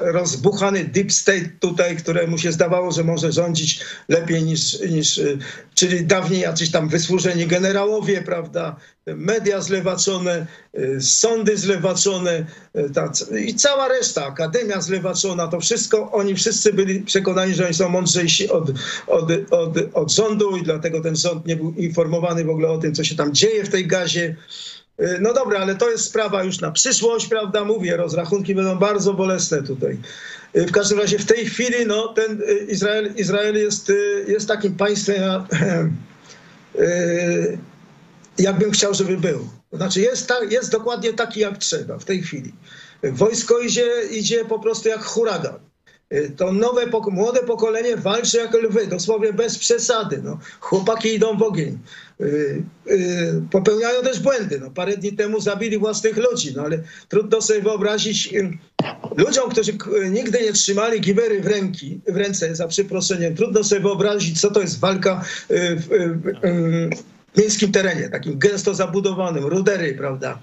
[0.00, 5.20] rozbuchany deep state tutaj, któremu się zdawało, że może rządzić lepiej niż, niż
[5.74, 8.76] czyli dawniej jacyś tam wysłużeni generałowie, prawda,
[9.16, 10.46] media zlewaczone,
[11.00, 12.46] sądy zlewaczone
[13.46, 18.48] i cała reszta, akademia zlewaczona, to wszystko, oni wszyscy byli przekonani, że oni są mądrzejsi
[18.48, 18.70] od,
[19.06, 22.94] od, od, od rządu i dlatego ten rząd nie był informowany w ogóle o tym,
[22.94, 24.36] co się tam dzieje w tej gazie.
[25.00, 27.64] Y, no dobra, ale to jest sprawa już na przyszłość, prawda?
[27.64, 29.98] Mówię, rozrachunki będą bardzo bolesne tutaj.
[30.56, 33.92] Y, w każdym razie w tej chwili no, ten y, Izrael, Izrael jest,
[34.28, 35.20] jest takim państwem,
[38.38, 39.48] jakbym chciał, żeby był.
[39.72, 42.52] Znaczy jest, ta, jest dokładnie taki, jak trzeba w tej chwili.
[43.02, 45.58] Wojsko idzie, idzie po prostu jak huragan.
[46.14, 50.20] Y, to nowe, młode pokolenie walczy jak lwy, dosłownie bez przesady.
[50.24, 50.38] No.
[50.60, 51.78] Chłopaki idą w ogień.
[52.20, 54.60] Y, y, popełniają też błędy.
[54.60, 58.34] No, parę dni temu zabili własnych ludzi, no ale trudno sobie wyobrazić
[59.16, 59.72] ludziom, którzy
[60.10, 64.60] nigdy nie trzymali gibery w, ręki, w ręce, za przeproszeniem, trudno sobie wyobrazić, co to
[64.60, 65.24] jest walka
[67.36, 70.38] miejskim terenie, takim gęsto zabudowanym, rudery, prawda.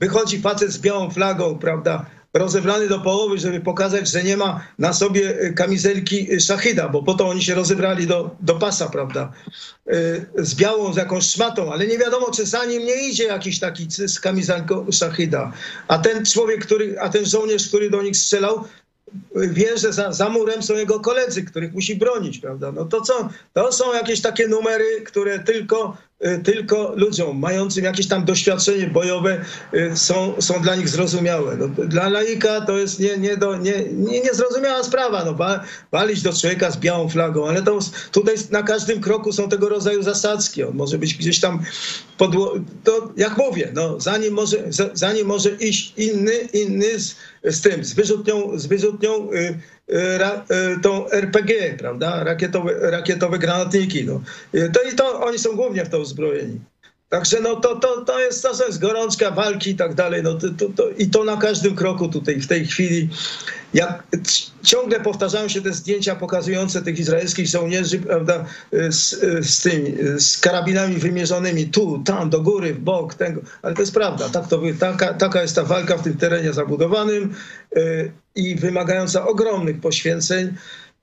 [0.00, 4.92] Wychodzi facet z białą flagą, prawda, rozebrany do połowy, żeby pokazać, że nie ma na
[4.92, 9.32] sobie y, kamizelki y, szachida, bo po to oni się rozebrali do, do pasa, prawda,
[9.92, 13.58] y, z białą, z jakąś szmatą, ale nie wiadomo, czy za nim nie idzie jakiś
[13.58, 15.52] taki z kamizelką szachida.
[15.88, 18.64] A ten człowiek, który, a ten żołnierz, który do nich strzelał,
[19.36, 22.72] wie, że za, za, murem są jego koledzy, których musi bronić, prawda?
[22.72, 23.28] No to co?
[23.52, 25.96] To są jakieś takie numery, które tylko
[26.26, 29.44] Y, tylko ludziom mającym jakieś tam doświadczenie bojowe
[29.74, 31.56] y, są, są dla nich zrozumiałe.
[31.56, 35.36] No, dla laika to jest nie, nie, do, nie, nie, niezrozumiała sprawa, no,
[35.92, 37.78] walić do człowieka z białą flagą, ale to
[38.12, 40.64] tutaj na każdym kroku są tego rodzaju zasadzki.
[40.64, 41.62] On może być gdzieś tam
[42.16, 42.54] podło...
[42.84, 44.56] To jak mówię, no, zanim, może,
[44.92, 49.58] zanim może iść inny, inny z, z tym, z wyrzutnią, z wyrzutnią y,
[50.18, 50.44] ra,
[50.82, 54.04] tą RPG, prawda, rakietowe, rakietowe granatniki.
[54.04, 54.20] No.
[54.72, 56.60] To i to oni są głównie w to uzbrojeni.
[57.08, 60.22] Także no to, to, to, jest, jest gorączka walki i tak dalej.
[60.22, 63.08] No to, to, to, I to na każdym kroku tutaj w tej chwili.
[63.74, 64.02] Jak
[64.62, 69.10] ciągle powtarzają się te zdjęcia pokazujące tych izraelskich żołnierzy prawda, z,
[69.50, 73.40] z tymi, z karabinami wymierzonymi tu, tam, do góry, w bok, tego.
[73.62, 74.28] Ale to jest prawda.
[74.28, 77.34] Tak to, taka, taka jest ta walka w tym terenie zabudowanym
[78.34, 80.54] i wymagająca ogromnych poświęceń.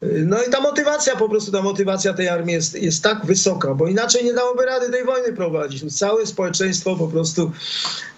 [0.01, 3.87] No i ta motywacja, po prostu ta motywacja tej armii jest, jest tak wysoka, bo
[3.87, 5.97] inaczej nie dałoby rady tej wojny prowadzić.
[5.97, 7.51] Całe społeczeństwo po prostu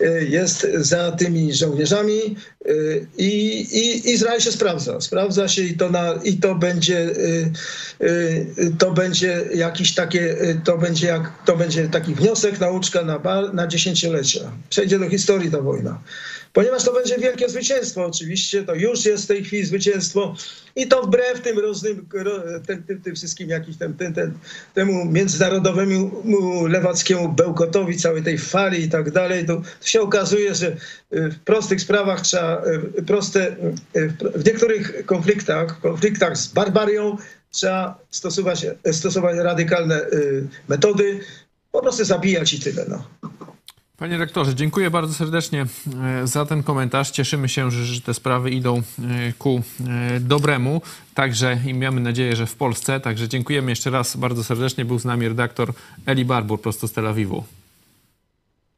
[0.01, 2.35] y, jest za tymi żołnierzami
[2.67, 3.27] y, i,
[3.71, 5.01] i Izrael się sprawdza.
[5.01, 7.51] Sprawdza się i to, na, i to będzie y,
[8.79, 13.19] to będzie jakiś takie, to będzie, jak, to będzie taki wniosek, nauczka na,
[13.53, 14.51] na dziesięciolecia.
[14.69, 16.01] Przejdzie do historii ta wojna
[16.53, 20.35] ponieważ to będzie wielkie zwycięstwo oczywiście, to już jest w tej chwili zwycięstwo
[20.75, 22.07] i to wbrew tym różnym,
[22.67, 23.49] tym, tym, tym wszystkim
[23.97, 24.33] tem,
[24.73, 26.23] temu międzynarodowemu
[26.67, 30.75] lewackiemu bełkotowi, całej tej fali i tak dalej, to, to się okazuje, że y,
[31.11, 32.63] w prostych sprawach trzeba,
[32.99, 33.55] y, proste,
[33.95, 37.17] y, w niektórych konfliktach, konfliktach z barbarią
[37.51, 40.01] trzeba stosować, stosować radykalne
[40.67, 41.19] metody,
[41.71, 42.85] po prostu zabijać i tyle.
[42.89, 43.07] No.
[43.97, 45.65] Panie rektorze, dziękuję bardzo serdecznie
[46.21, 47.11] e, za ten komentarz.
[47.11, 48.81] Cieszymy się, że, te sprawy idą e,
[49.39, 50.81] ku e, dobremu,
[51.13, 52.99] także i mamy nadzieję, że w Polsce.
[52.99, 54.85] Także dziękujemy jeszcze raz bardzo serdecznie.
[54.85, 55.73] Był z nami redaktor
[56.05, 57.43] Eli Barbur prosto z Tel Awiwu.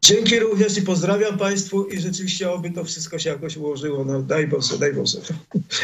[0.02, 4.06] Dzięki również i pozdrawiam Państwu i rzeczywiście oby to wszystko się jakoś ułożyło.
[4.06, 5.18] No daj Boże, daj Boże.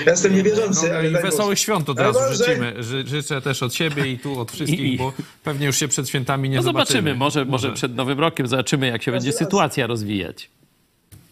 [0.05, 1.55] Ja jestem niewierzący, No, ale I daj wesołych Boże.
[1.61, 2.35] świąt od razu Boże.
[2.35, 2.83] życzymy.
[2.83, 5.13] Ży, życzę też od siebie i tu od wszystkich, I- i- bo
[5.43, 6.97] pewnie już się przed świętami nie No zobaczymy.
[6.99, 9.37] zobaczymy, może, może przed Nowym Rokiem zobaczymy, jak się będzie raz.
[9.39, 10.49] sytuacja rozwijać.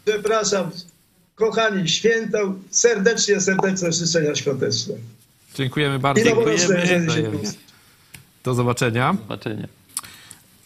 [0.06, 0.72] Przepraszam,
[1.36, 2.38] kochani, święta,
[2.72, 4.96] serdecznie, serdeczne życzenia świąteczne.
[5.56, 6.22] Dziękujemy bardzo.
[6.22, 6.24] I
[6.88, 7.40] Dziękujemy.
[8.44, 9.18] Do zobaczenia.
[9.22, 9.68] Zobaczenia.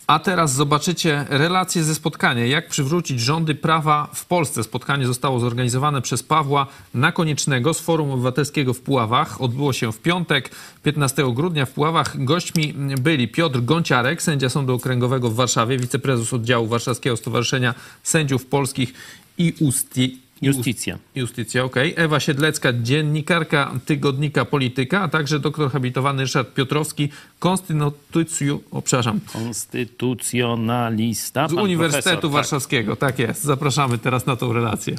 [0.07, 2.45] A teraz zobaczycie relacje ze spotkania.
[2.45, 4.63] Jak przywrócić rządy prawa w Polsce.
[4.63, 9.41] Spotkanie zostało zorganizowane przez Pawła Nakoniecznego z Forum Obywatelskiego w Puławach.
[9.41, 10.51] Odbyło się w piątek,
[10.83, 12.23] 15 grudnia w Puławach.
[12.23, 18.93] Gośćmi byli Piotr Gąciarek, sędzia Sądu Okręgowego w Warszawie, wiceprezes oddziału Warszawskiego Stowarzyszenia Sędziów Polskich
[19.37, 20.26] i Usti.
[20.41, 20.97] Justicja.
[21.15, 21.93] Justycja, okej.
[21.97, 27.09] Ewa Siedlecka, dziennikarka tygodnika Polityka, a także doktor habilitowany Ryszard Piotrowski,
[27.39, 31.47] konstytucju, o przepraszam, Konstytucjonalista.
[31.47, 32.31] z Uniwersytetu profesor, tak.
[32.31, 32.95] Warszawskiego.
[32.95, 33.43] Tak jest.
[33.43, 34.95] Zapraszamy teraz na tą relację.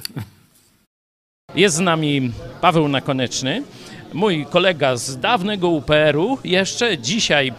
[1.55, 3.62] Jest z nami Paweł Nakoneczny,
[4.13, 7.53] mój kolega z dawnego UPR-u, jeszcze dzisiaj e,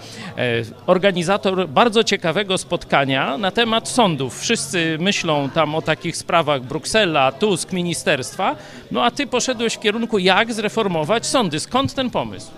[0.88, 4.40] organizator bardzo ciekawego spotkania na temat sądów.
[4.40, 8.56] Wszyscy myślą tam o takich sprawach Bruksela, Tusk, ministerstwa,
[8.92, 11.60] no a ty poszedłeś w kierunku jak zreformować sądy.
[11.60, 12.52] Skąd ten pomysł?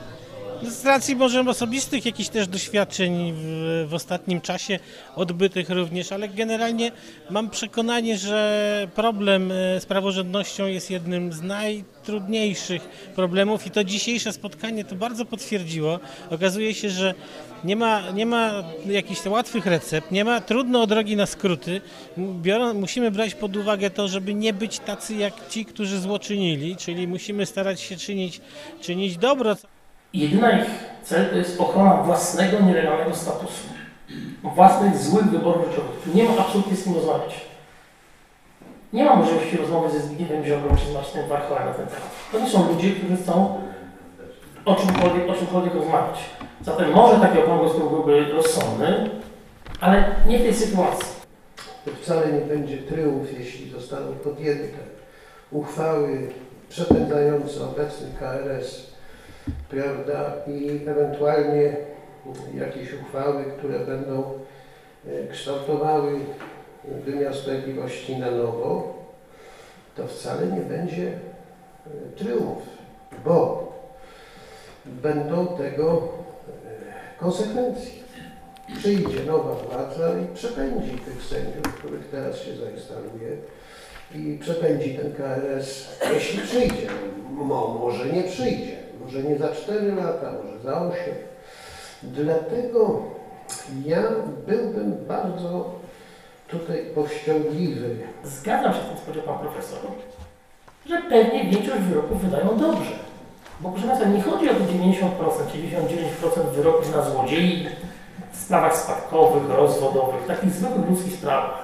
[0.68, 4.80] Z racji może osobistych jakichś też doświadczeń w, w ostatnim czasie,
[5.16, 6.92] odbytych również, ale generalnie
[7.30, 12.82] mam przekonanie, że problem e, z praworządnością jest jednym z najtrudniejszych
[13.16, 16.00] problemów i to dzisiejsze spotkanie to bardzo potwierdziło.
[16.30, 17.14] Okazuje się, że
[17.64, 21.82] nie ma, nie ma jakichś łatwych recept, nie ma trudno drogi na skróty.
[22.18, 27.08] Biorą, musimy brać pod uwagę to, żeby nie być tacy jak ci, którzy złoczynili, czyli
[27.08, 28.42] musimy starać się czynić,
[28.82, 29.56] czynić dobro.
[30.14, 30.68] Jedyna ich
[31.04, 33.68] cel to jest ochrona własnego, nielegalnego statusu.
[34.44, 36.16] Własnych złych wyborów życiowych.
[36.16, 37.46] Nie ma absolutnie z kim rozmawiać.
[38.94, 42.10] Nie ma możliwości rozmowy ze Zbigniewem Ziobrą czy z Marcinem Warchołem na ten temat.
[42.32, 43.62] To nie są ludzie, którzy chcą
[44.66, 46.20] o czymkolwiek, o czymkolwiek rozmawiać.
[46.62, 49.10] Zatem może taki okrągły stół byłby rozsądny,
[49.80, 51.08] ale nie w tej sytuacji.
[51.86, 54.78] To wcale nie będzie tryumf, jeśli zostaną podjęte
[55.52, 56.32] uchwały
[56.70, 58.91] przepędzające obecny KRS,
[59.70, 61.76] prawda, i ewentualnie
[62.56, 64.24] jakieś uchwały, które będą
[65.08, 66.20] e, kształtowały
[67.06, 68.94] wymiar sprawiedliwości na nowo,
[69.96, 71.20] to wcale nie będzie e,
[72.16, 72.64] tryumf,
[73.26, 73.72] bo
[74.86, 78.02] będą tego e, konsekwencje
[78.78, 83.38] przyjdzie nowa władza i przepędzi tych sędziów, których teraz się zainstaluje
[84.16, 86.88] i przepędzi ten KRS, jeśli przyjdzie.
[87.32, 90.96] Mo, może nie przyjdzie, może nie za 4 lata, może za 8.
[92.04, 93.02] Dlatego
[93.86, 94.02] ja
[94.48, 95.76] byłbym bardzo
[96.48, 97.96] tutaj powściągliwy.
[98.24, 99.80] Zgadzam się z tym, co powiedział Pan Profesor,
[100.86, 102.92] że pewnie większość wyroków wydają dobrze.
[103.60, 105.08] Bo proszę Państwa, nie chodzi o te 90%
[105.52, 107.68] czy 99% wyroków na złodziei,
[108.32, 111.64] w sprawach spadkowych, rozwodowych, takich zwykłych ludzkich sprawach.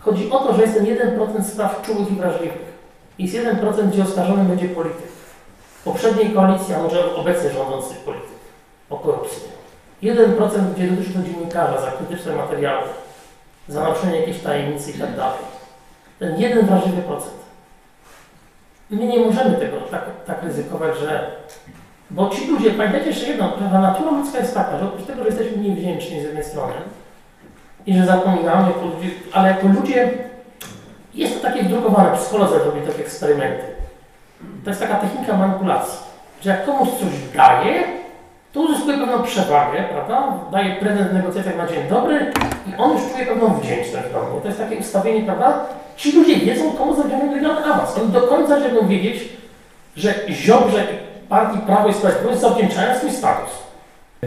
[0.00, 2.76] Chodzi o to, że jest ten 1% spraw czułych i wrażliwych.
[3.18, 5.15] Jest 1%, gdzie oskarżony będzie polityk.
[5.86, 8.38] Poprzedniej koalicji, a może obecnie rządzący polityk
[8.90, 9.48] o korupcję.
[10.02, 12.82] 1%, gdzie dotyczy to dziennikarza za krytyczne materiały,
[13.68, 15.38] za naruszenie jakiejś tajemnicy i tak dalej.
[16.18, 17.36] Ten jeden wrażliwy procent.
[18.90, 21.30] My nie możemy tego tak, tak ryzykować, że.
[22.10, 25.28] Bo ci ludzie, pamiętajcie jeszcze jedno, prawda, natura ludzka jest taka, że oprócz tego, że
[25.28, 26.74] jesteśmy niewdzięczni z jednej strony
[27.86, 28.72] i że zapominamy,
[29.32, 30.18] ale jako ludzie
[31.14, 33.75] jest to takie wdrukowane, psycholodzy robi takie eksperymenty.
[34.64, 35.98] To jest taka technika manipulacji,
[36.42, 37.84] że jak komuś coś daje,
[38.52, 40.32] to uzyskuje pewną przewagę, prawda?
[40.52, 42.32] Daje prezent w negocjacjach na dzień dobry
[42.66, 44.40] i on już czuje pewną wdzięczność do mnie.
[44.40, 45.60] To jest takie ustawienie, prawda?
[45.96, 47.98] Ci ludzie wiedzą, komu zawdzięczamy wygrany awans.
[47.98, 49.28] Oni do końca będą wiedzieć,
[49.96, 53.50] że Ziobrze i partii Prawo i Sprawiedliwość zawdzięczają swój status.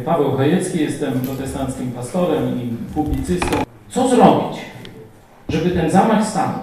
[0.05, 3.57] Paweł Chojecki, jestem protestanckim pastorem i publicystą.
[3.89, 4.57] Co zrobić,
[5.49, 6.53] żeby ten zamach stanu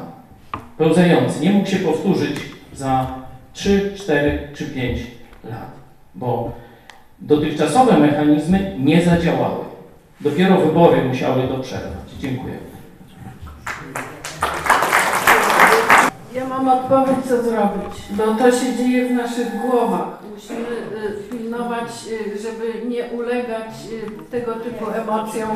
[0.79, 2.41] pełzający nie mógł się powtórzyć
[2.75, 3.07] za
[3.57, 5.01] 3, 4 czy 5
[5.45, 5.71] lat?
[6.15, 6.53] Bo
[7.19, 9.65] dotychczasowe mechanizmy nie zadziałały.
[10.21, 12.09] Dopiero wybory musiały to przerwać.
[12.19, 12.55] Dziękuję.
[16.35, 20.19] Ja mam odpowiedź, co zrobić, bo to się dzieje w naszych głowach.
[20.35, 20.69] Musimy
[21.09, 21.89] y, pilnować,
[22.37, 25.49] y, żeby nie ulegać y, tego typu emocjom,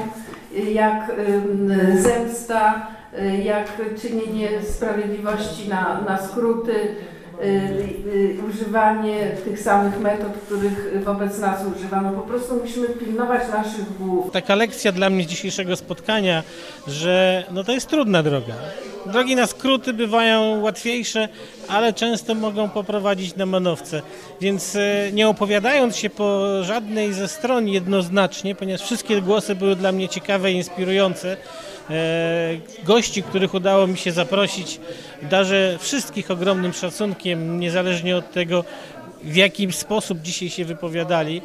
[0.72, 1.12] jak
[1.94, 2.86] zemsta,
[3.44, 3.66] jak
[4.02, 6.94] czynienie sprawiedliwości na, na skróty,
[8.48, 12.12] używanie tych samych metod, których wobec nas używano.
[12.12, 14.32] Po prostu musimy pilnować naszych głów.
[14.32, 16.42] Taka lekcja dla mnie z dzisiejszego spotkania,
[16.86, 18.54] że no to jest trudna droga.
[19.06, 21.28] Drogi na skróty bywają łatwiejsze,
[21.68, 24.02] ale często mogą poprowadzić na manowce.
[24.40, 29.92] Więc e, nie opowiadając się po żadnej ze stron jednoznacznie, ponieważ wszystkie głosy były dla
[29.92, 31.36] mnie ciekawe i inspirujące,
[32.84, 34.80] gości, których udało mi się zaprosić,
[35.22, 38.64] darzę wszystkich ogromnym szacunkiem, niezależnie od tego,
[39.24, 41.42] w jaki sposób dzisiaj się wypowiadali.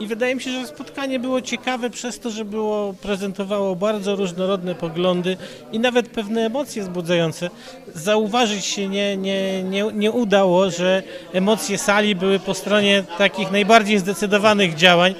[0.00, 4.74] I wydaje mi się, że spotkanie było ciekawe przez to, że było, prezentowało bardzo różnorodne
[4.74, 5.36] poglądy
[5.72, 7.50] i nawet pewne emocje wzbudzające.
[7.94, 13.98] Zauważyć się nie, nie, nie, nie udało, że emocje sali były po stronie takich najbardziej
[13.98, 15.14] zdecydowanych działań.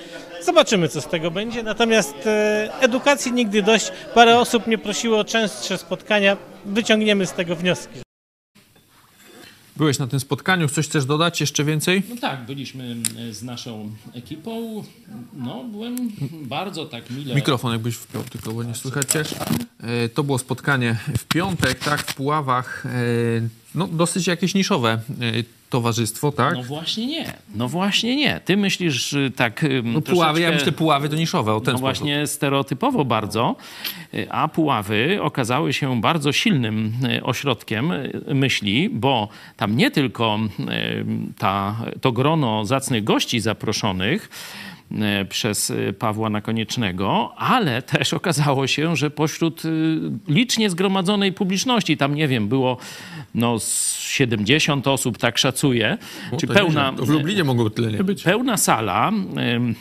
[0.44, 1.62] Zobaczymy, co z tego będzie.
[1.62, 3.92] Natomiast e, edukacji nigdy dość.
[4.14, 6.36] Parę osób mnie prosiło o częstsze spotkania.
[6.66, 8.00] Wyciągniemy z tego wnioski.
[9.76, 12.02] Byłeś na tym spotkaniu, coś chcesz dodać jeszcze więcej?
[12.08, 12.96] No tak, byliśmy
[13.28, 14.84] e, z naszą ekipą.
[15.32, 15.96] No, byłem
[16.32, 17.34] bardzo tak mile.
[17.34, 19.06] Mikrofon jakbyś wpiął, tylko bo nie słychać.
[19.16, 22.84] E, To było spotkanie w piątek, tak, w Puławach.
[23.74, 25.00] No, dosyć jakieś niszowe
[25.70, 26.54] towarzystwo, tak?
[26.54, 27.32] No właśnie nie.
[27.54, 28.40] No właśnie nie.
[28.44, 29.64] Ty myślisz y, tak.
[29.64, 31.82] ym, No Puławy, ja myślę Puławy to niszowe, o ten No sposób.
[31.82, 33.56] właśnie stereotypowo bardzo,
[34.14, 40.38] y, a Puławy okazały się bardzo silnym y, ośrodkiem y, myśli, bo tam nie tylko
[40.60, 41.04] y,
[41.38, 44.69] ta, to grono zacnych gości zaproszonych y,
[45.28, 49.68] przez y, Pawła Nakoniecznego, ale też okazało się, że pośród y,
[50.28, 52.76] licznie zgromadzonej publiczności, tam nie wiem, było
[53.34, 55.98] no z 70 osób, tak szacuję,
[56.38, 56.92] czy pełna.
[56.92, 58.22] W Lublinie mogło tyle nie być.
[58.22, 59.08] pełna sala.
[59.08, 59.74] ym,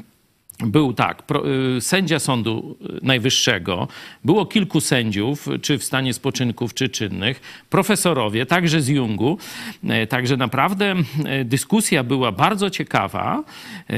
[0.65, 1.43] Był tak, pro,
[1.77, 3.87] y, sędzia Sądu Najwyższego,
[4.25, 9.37] było kilku sędziów, czy w stanie spoczynków, czy czynnych, profesorowie, także z Jungu.
[9.83, 10.95] E, Także naprawdę
[11.25, 13.43] e, dyskusja była bardzo ciekawa.
[13.89, 13.97] E,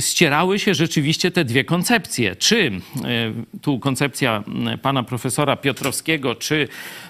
[0.00, 2.36] Ścierały się rzeczywiście te dwie koncepcje.
[2.36, 2.72] Czy
[3.62, 4.44] tu koncepcja
[4.82, 6.68] pana profesora Piotrowskiego, czy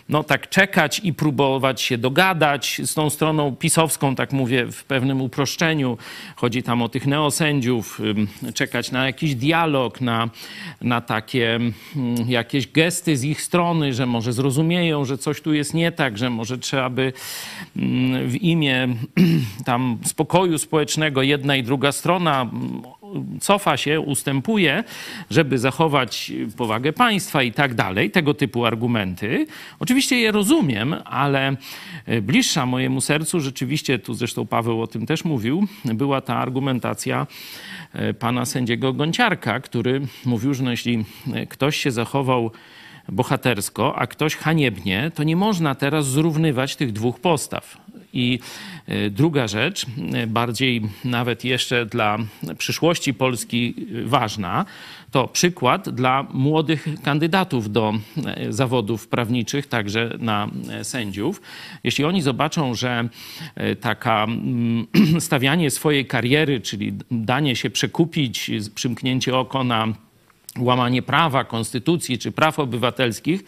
[0.08, 5.20] no tak czekać i próbować się dogadać z tą stroną pisowską, tak mówię w pewnym
[5.20, 5.98] uproszczeniu.
[6.36, 8.00] Chodzi tam o tych neosędziów,
[8.54, 10.30] czekać na jakiś dialog, na,
[10.80, 15.74] na takie mm, jakieś gesty z ich strony, że może zrozumieją, że coś tu jest
[15.74, 17.12] nie tak, że może trzeba by
[17.76, 18.88] mm, w imię
[19.64, 22.50] tam spokoju społecznego jedna i druga strona
[23.40, 24.84] cofa się, ustępuje,
[25.30, 29.46] żeby zachować powagę państwa i tak dalej, tego typu argumenty.
[29.80, 31.56] Oczywiście je rozumiem, ale
[32.06, 37.26] e, bliższa mojemu sercu rzeczywiście, tu zresztą Paweł o tym też mówił, była ta argumentacja
[37.92, 41.04] e, pana sędziego Gonciarka, który mówił, że no, jeśli
[41.34, 42.50] e, ktoś się zachował
[43.08, 47.82] bohatersko, a ktoś haniebnie, to nie można teraz zrównywać tych dwóch postaw.
[48.12, 48.38] I
[48.86, 52.18] e, druga rzecz, e, bardziej nawet jeszcze dla
[52.58, 54.64] przyszłości Polski e, ważna,
[55.10, 57.94] to przykład dla młodych kandydatów do
[58.48, 60.48] zawodów prawniczych, także na
[60.82, 61.42] sędziów.
[61.84, 63.08] Jeśli oni zobaczą, że
[63.80, 64.86] taka mm,
[65.20, 69.88] stawianie swojej kariery, czyli danie się przekupić, przymknięcie oko na
[70.58, 73.44] łamanie prawa, konstytucji czy praw obywatelskich,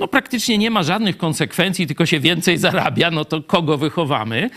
[0.00, 4.50] no praktycznie nie ma żadnych konsekwencji, tylko się więcej zarabia, no to kogo wychowamy?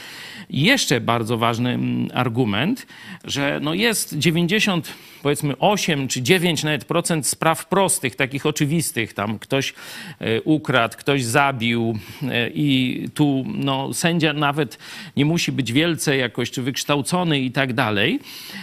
[0.50, 2.88] I jeszcze bardzo ważny mm, argument,
[3.24, 9.40] że no jest 90, powiedzmy 8 czy 9 nawet procent spraw prostych, takich oczywistych, tam
[9.40, 9.74] ktoś
[10.20, 14.78] e, ukradł, ktoś zabił e, i tu no, sędzia nawet
[15.18, 18.20] nie musi być wielce jakoś czy wykształcony i tak dalej,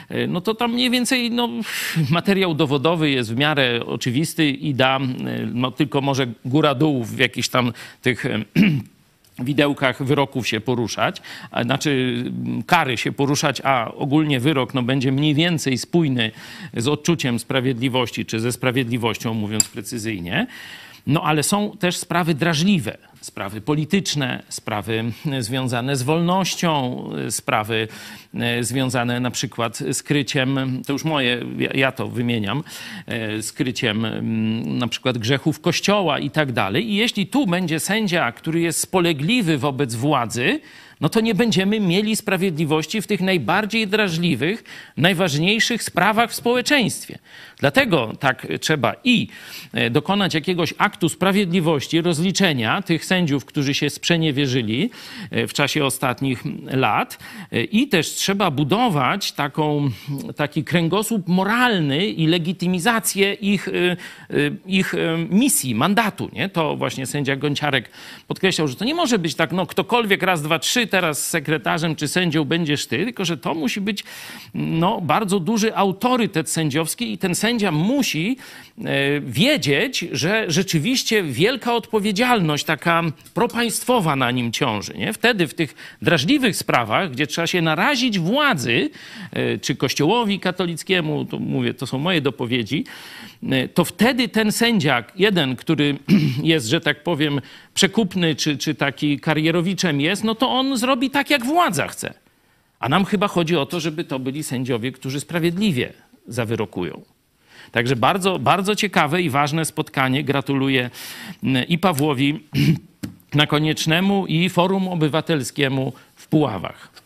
[0.08, 1.48] e, no to tam mniej więcej no,
[2.10, 5.00] materiał dowodowy jest w miarę oczywisty i da e,
[5.54, 8.24] no, tylko może góra dół w jakichś tam tych
[9.38, 11.22] widełkach wyroków się poruszać,
[11.62, 12.24] znaczy
[12.66, 16.30] kary się poruszać, a ogólnie wyrok no, będzie mniej więcej spójny
[16.76, 20.46] z odczuciem sprawiedliwości, czy ze sprawiedliwością, mówiąc precyzyjnie.
[21.10, 27.88] No ale są też sprawy drażliwe, sprawy polityczne, sprawy e, związane z wolnością, e, sprawy
[28.34, 31.44] e, związane na przykład z kryciem, to już moje,
[31.74, 32.62] ja, to wymieniam,
[33.40, 34.06] z kryciem
[34.78, 36.90] na przykład grzechów kościoła i tak dalej.
[36.90, 40.60] I jeśli tu będzie sędzia, który jest spolegliwy wobec władzy,
[41.00, 44.64] no to nie będziemy mieli sprawiedliwości w tych najbardziej drażliwych,
[44.96, 47.18] najważniejszych sprawach w społeczeństwie.
[47.58, 49.28] Dlatego tak trzeba i
[49.72, 54.90] e, dokonać jakiegoś aktu sprawiedliwości, rozliczenia tych sędziów, którzy się sprzeniewierzyli
[55.30, 57.18] e, w czasie ostatnich lat,
[57.52, 59.90] e, i też trzeba budować taką,
[60.36, 63.68] taki kręgosłup moralny i legitymizację ich,
[64.66, 64.94] ich
[65.30, 66.30] misji, mandatu.
[66.32, 66.48] Nie?
[66.48, 67.90] To właśnie sędzia Gonciarek
[68.28, 72.08] podkreślał, że to nie może być tak, no ktokolwiek raz, dwa, trzy teraz sekretarzem czy
[72.08, 74.04] sędzią będziesz ty, tylko że to musi być
[74.54, 78.36] no, bardzo duży autorytet sędziowski i ten sędzia musi
[78.78, 83.02] e, wiedzieć, że rzeczywiście wielka odpowiedzialność taka
[83.34, 84.94] propaństwowa na nim ciąży.
[84.94, 85.12] Nie?
[85.12, 88.90] Wtedy w tych drażliwych sprawach, gdzie trzeba się narazić władzy,
[89.32, 92.84] e, czy kościołowi katolickiemu, to mówię, to są moje dopowiedzi,
[93.74, 95.98] to wtedy ten sędzia, jeden, który
[96.42, 97.40] jest, że tak powiem,
[97.74, 102.14] przekupny, czy, czy taki karierowiczem jest, no to on zrobi tak, jak władza chce.
[102.80, 105.92] A nam chyba chodzi o to, żeby to byli sędziowie, którzy sprawiedliwie
[106.26, 107.02] zawyrokują.
[107.72, 110.24] Także bardzo, bardzo ciekawe i ważne spotkanie.
[110.24, 110.90] Gratuluję
[111.42, 112.40] mm, i Pawłowi
[113.34, 116.99] Nakoniecznemu i Forum Obywatelskiemu w Puławach.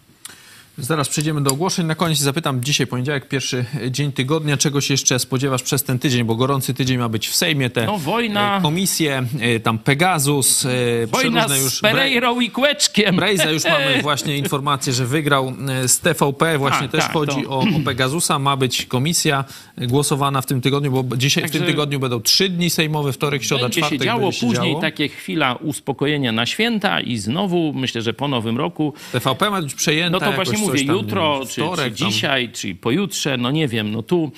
[0.79, 1.87] Zaraz przejdziemy do ogłoszeń.
[1.87, 6.25] Na koniec zapytam, dzisiaj poniedziałek, pierwszy dzień tygodnia, czego się jeszcze spodziewasz przez ten tydzień,
[6.25, 10.67] bo gorący tydzień ma być w Sejmie, te no, wojna, e, komisje, e, tam Pegasus,
[10.67, 13.17] e, wojna z już Pereirą i Kłeczkiem.
[13.17, 15.53] Brejza już mamy właśnie informację, że wygrał
[15.87, 17.51] z TVP, właśnie też chodzi to...
[17.51, 19.45] o, o, Pegasusa, ma być komisja
[19.79, 23.45] głosowana w tym tygodniu, bo dzisiaj Także w tym tygodniu będą trzy dni sejmowe, wtorek,
[23.45, 24.01] środa, będzie czwartek.
[24.01, 24.81] Się działo, będzie się później działo.
[24.81, 28.95] takie chwila uspokojenia na święta i znowu, myślę, że po nowym roku.
[29.13, 33.51] TVP ma być przejęta No to właśnie mówię, jutro, czy, czy dzisiaj, czy pojutrze, no
[33.51, 34.33] nie wiem, no tu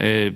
[0.00, 0.34] y,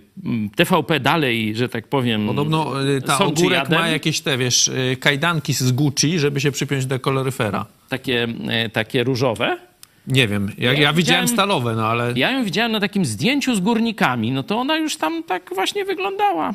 [0.57, 2.27] TVP dalej, że tak powiem.
[2.27, 6.87] Podobno y, ta ogórek ma jakieś te, wiesz, y, kajdanki z Gucci, żeby się przypiąć
[6.87, 7.67] do koloryfera.
[7.89, 8.29] Takie,
[8.73, 9.59] takie różowe?
[10.07, 12.12] Nie wiem, ja, ja, ja widziałem, widziałem stalowe, no ale...
[12.17, 15.85] Ja ją widziałem na takim zdjęciu z górnikami, no to ona już tam tak właśnie
[15.85, 16.55] wyglądała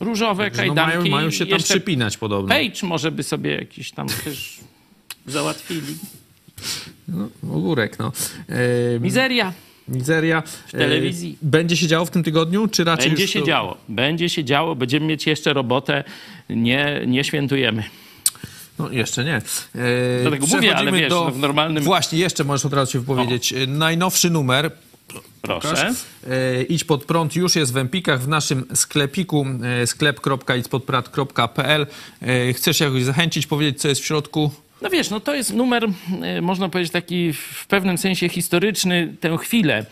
[0.00, 0.96] różowe Także kajdanki.
[0.96, 2.48] No mają, mają się tam przypinać podobno.
[2.48, 4.58] Page może by sobie jakiś tam też
[5.26, 5.94] załatwili.
[7.08, 8.12] No, ogórek, no.
[8.48, 9.52] E, Mizeria.
[9.88, 10.42] Mizeria.
[10.66, 11.38] W telewizji.
[11.42, 13.46] będzie się działo w tym tygodniu, czy raczej Będzie się to...
[13.46, 13.76] działo.
[13.88, 14.74] Będzie się działo.
[14.74, 16.04] Będziemy mieć jeszcze robotę.
[16.50, 17.84] Nie, nie świętujemy.
[18.78, 19.36] No jeszcze nie.
[19.36, 19.42] E,
[20.22, 21.24] Dlatego mówię, ale wiesz, do...
[21.24, 21.84] no w normalnym...
[21.84, 23.52] Właśnie, jeszcze możesz od razu się wypowiedzieć.
[23.52, 23.56] O.
[23.66, 24.70] Najnowszy numer,
[25.42, 25.94] Proszę.
[26.30, 29.46] E, idź pod prąd już jest w Empikach w naszym sklepiku
[29.82, 31.86] e, sklep.idźpodprad.pl.
[32.22, 34.50] E, chcesz jakoś zachęcić, powiedzieć, co jest w środku?
[34.82, 35.86] No wiesz, no to jest numer,
[36.22, 39.86] e, można powiedzieć, taki w pewnym sensie historyczny, tę chwilę.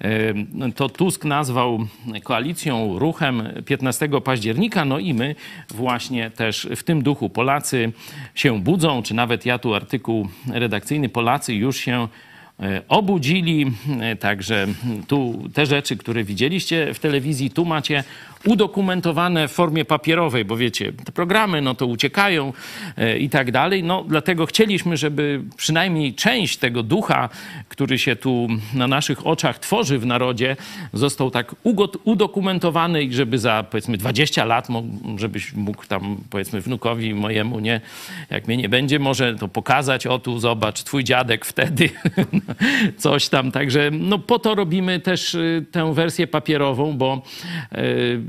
[0.00, 1.86] E, to Tusk nazwał
[2.22, 5.34] koalicją, ruchem 15 października, no i my
[5.70, 7.92] właśnie też w tym duchu Polacy
[8.34, 12.08] się budzą, czy nawet ja tu artykuł redakcyjny Polacy już się
[12.60, 13.72] E, obudzili.
[14.20, 14.66] Także
[15.08, 18.04] tu te rzeczy, które widzieliście w telewizji, tu macie
[18.46, 22.52] udokumentowane w formie papierowej, bo wiecie, te programy no to uciekają
[22.96, 23.82] e, i tak dalej.
[23.82, 27.28] No dlatego chcieliśmy, żeby przynajmniej część tego ducha,
[27.68, 30.56] który się tu na naszych oczach tworzy w narodzie,
[30.92, 31.54] został tak
[32.04, 34.68] udokumentowany i żeby za powiedzmy 20 lat,
[35.16, 37.80] żebyś mógł tam powiedzmy wnukowi mojemu, nie,
[38.30, 41.90] jak mnie nie będzie, może to pokazać, o tu zobacz, twój dziadek wtedy
[42.96, 43.52] coś tam.
[43.52, 47.22] Także no, po to robimy też y, tę wersję papierową, bo
[47.72, 48.20] y,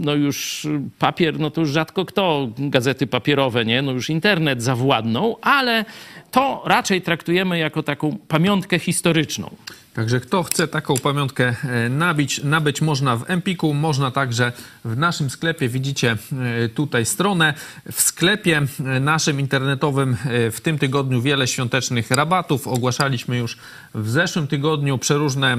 [0.00, 0.66] no już
[0.98, 3.82] papier, no to już rzadko kto, gazety papierowe, nie?
[3.82, 5.84] No już internet zawładnął, ale
[6.30, 9.50] to raczej traktujemy jako taką pamiątkę historyczną.
[9.94, 14.52] Także kto chce taką pamiątkę e, nabić, nabyć można w Empiku, można także
[14.84, 15.68] w naszym sklepie.
[15.68, 17.54] Widzicie e, tutaj stronę.
[17.92, 20.16] W sklepie e, naszym internetowym
[20.52, 22.68] w tym tygodniu wiele świątecznych rabatów.
[22.68, 23.58] Ogłaszaliśmy już
[23.94, 25.56] w zeszłym tygodniu przeróżne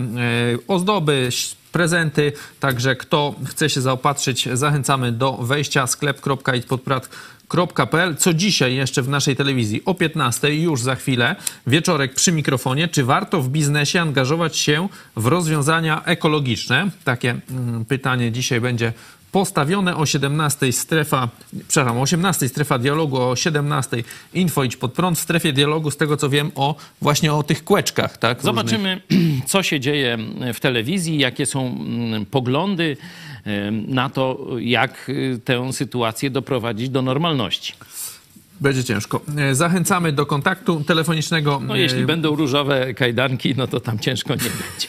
[0.67, 1.29] ozdoby,
[1.73, 2.31] prezenty.
[2.59, 8.15] Także kto chce się zaopatrzyć, zachęcamy do wejścia sklep.idpodprat.pl.
[8.15, 11.35] Co dzisiaj jeszcze w naszej telewizji o 15 już za chwilę
[11.67, 12.87] wieczorek przy mikrofonie.
[12.87, 16.89] Czy warto w biznesie angażować się w rozwiązania ekologiczne?
[17.03, 18.93] Takie mm, pytanie dzisiaj będzie
[19.33, 21.29] postawione o 17 strefa,
[21.67, 24.03] przepraszam, o 18 strefa dialogu, o 17
[24.33, 27.63] info idź pod prąd w strefie dialogu, z tego co wiem, o właśnie o tych
[27.63, 28.41] kłeczkach, tak?
[28.41, 29.45] Zobaczymy, różnych.
[29.51, 30.17] co się dzieje
[30.53, 32.97] w telewizji, jakie są mm, poglądy
[33.87, 37.73] na to, jak y, tę sytuację doprowadzić do normalności.
[38.61, 39.21] Będzie ciężko.
[39.37, 41.61] E, zachęcamy do kontaktu telefonicznego.
[41.67, 44.87] No, jeśli e, będą różowe kajdanki, no to tam ciężko nie będzie.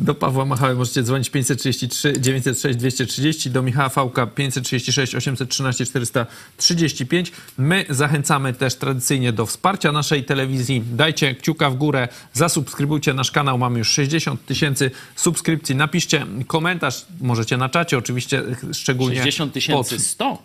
[0.00, 7.32] Do Pawła Machały możecie dzwonić 533 906 230, do Michała Fałka 536 813 435.
[7.58, 10.82] My zachęcamy też tradycyjnie do wsparcia naszej telewizji.
[10.92, 13.58] Dajcie kciuka w górę, zasubskrybujcie nasz kanał.
[13.58, 15.74] Mamy już 60 tysięcy subskrypcji.
[15.76, 18.42] Napiszcie komentarz, możecie na czacie oczywiście,
[18.72, 20.42] szczególnie 60 tysięcy pod- 100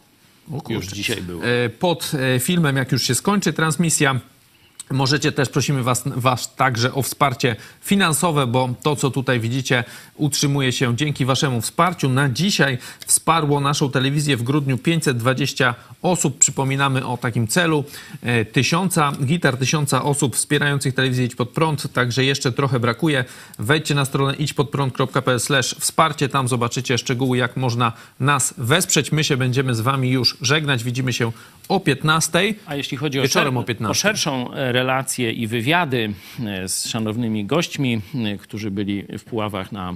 [0.49, 0.73] kurczę.
[0.73, 1.43] już dzisiaj było.
[1.45, 4.19] E, pod e, filmem, jak już się skończy transmisja.
[4.91, 9.83] Możecie też, prosimy was, was także o wsparcie finansowe, bo to, co tutaj widzicie,
[10.15, 12.09] utrzymuje się dzięki waszemu wsparciu.
[12.09, 16.37] Na dzisiaj wsparło naszą telewizję w grudniu 520 osób.
[16.37, 17.83] Przypominamy o takim celu.
[18.21, 23.25] E, Tysiąca gitar, tysiąca osób wspierających telewizję Idź Pod Prąd, także jeszcze trochę brakuje.
[23.59, 25.39] Wejdźcie na stronę idźpodprąd.pl
[25.79, 29.11] wsparcie, tam zobaczycie szczegóły, jak można nas wesprzeć.
[29.11, 30.83] My się będziemy z wami już żegnać.
[30.83, 31.31] Widzimy się
[31.69, 32.53] o 15.
[32.65, 33.91] A jeśli chodzi o, Wieczorem o 15.
[33.91, 36.13] o szerszą e, relację i wywiady
[36.45, 39.95] e, z szanownymi gośćmi, e, którzy byli w Puławach na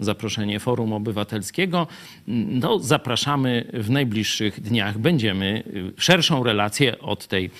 [0.00, 1.86] zaproszenie Forum Obywatelskiego,
[2.28, 4.98] m, no, zapraszamy w najbliższych dniach.
[4.98, 5.62] Będziemy
[5.96, 7.50] e, szerszą relację od tej,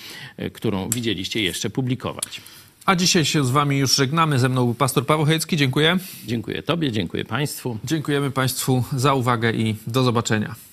[0.53, 2.41] którą widzieliście, jeszcze publikować.
[2.85, 4.39] A dzisiaj się z wami już żegnamy.
[4.39, 5.57] Ze mną był pastor Paweł Chojecki.
[5.57, 5.97] Dziękuję.
[6.25, 7.77] Dziękuję Tobie, dziękuję Państwu.
[7.83, 10.66] Dziękujemy Państwu za uwagę i do zobaczenia.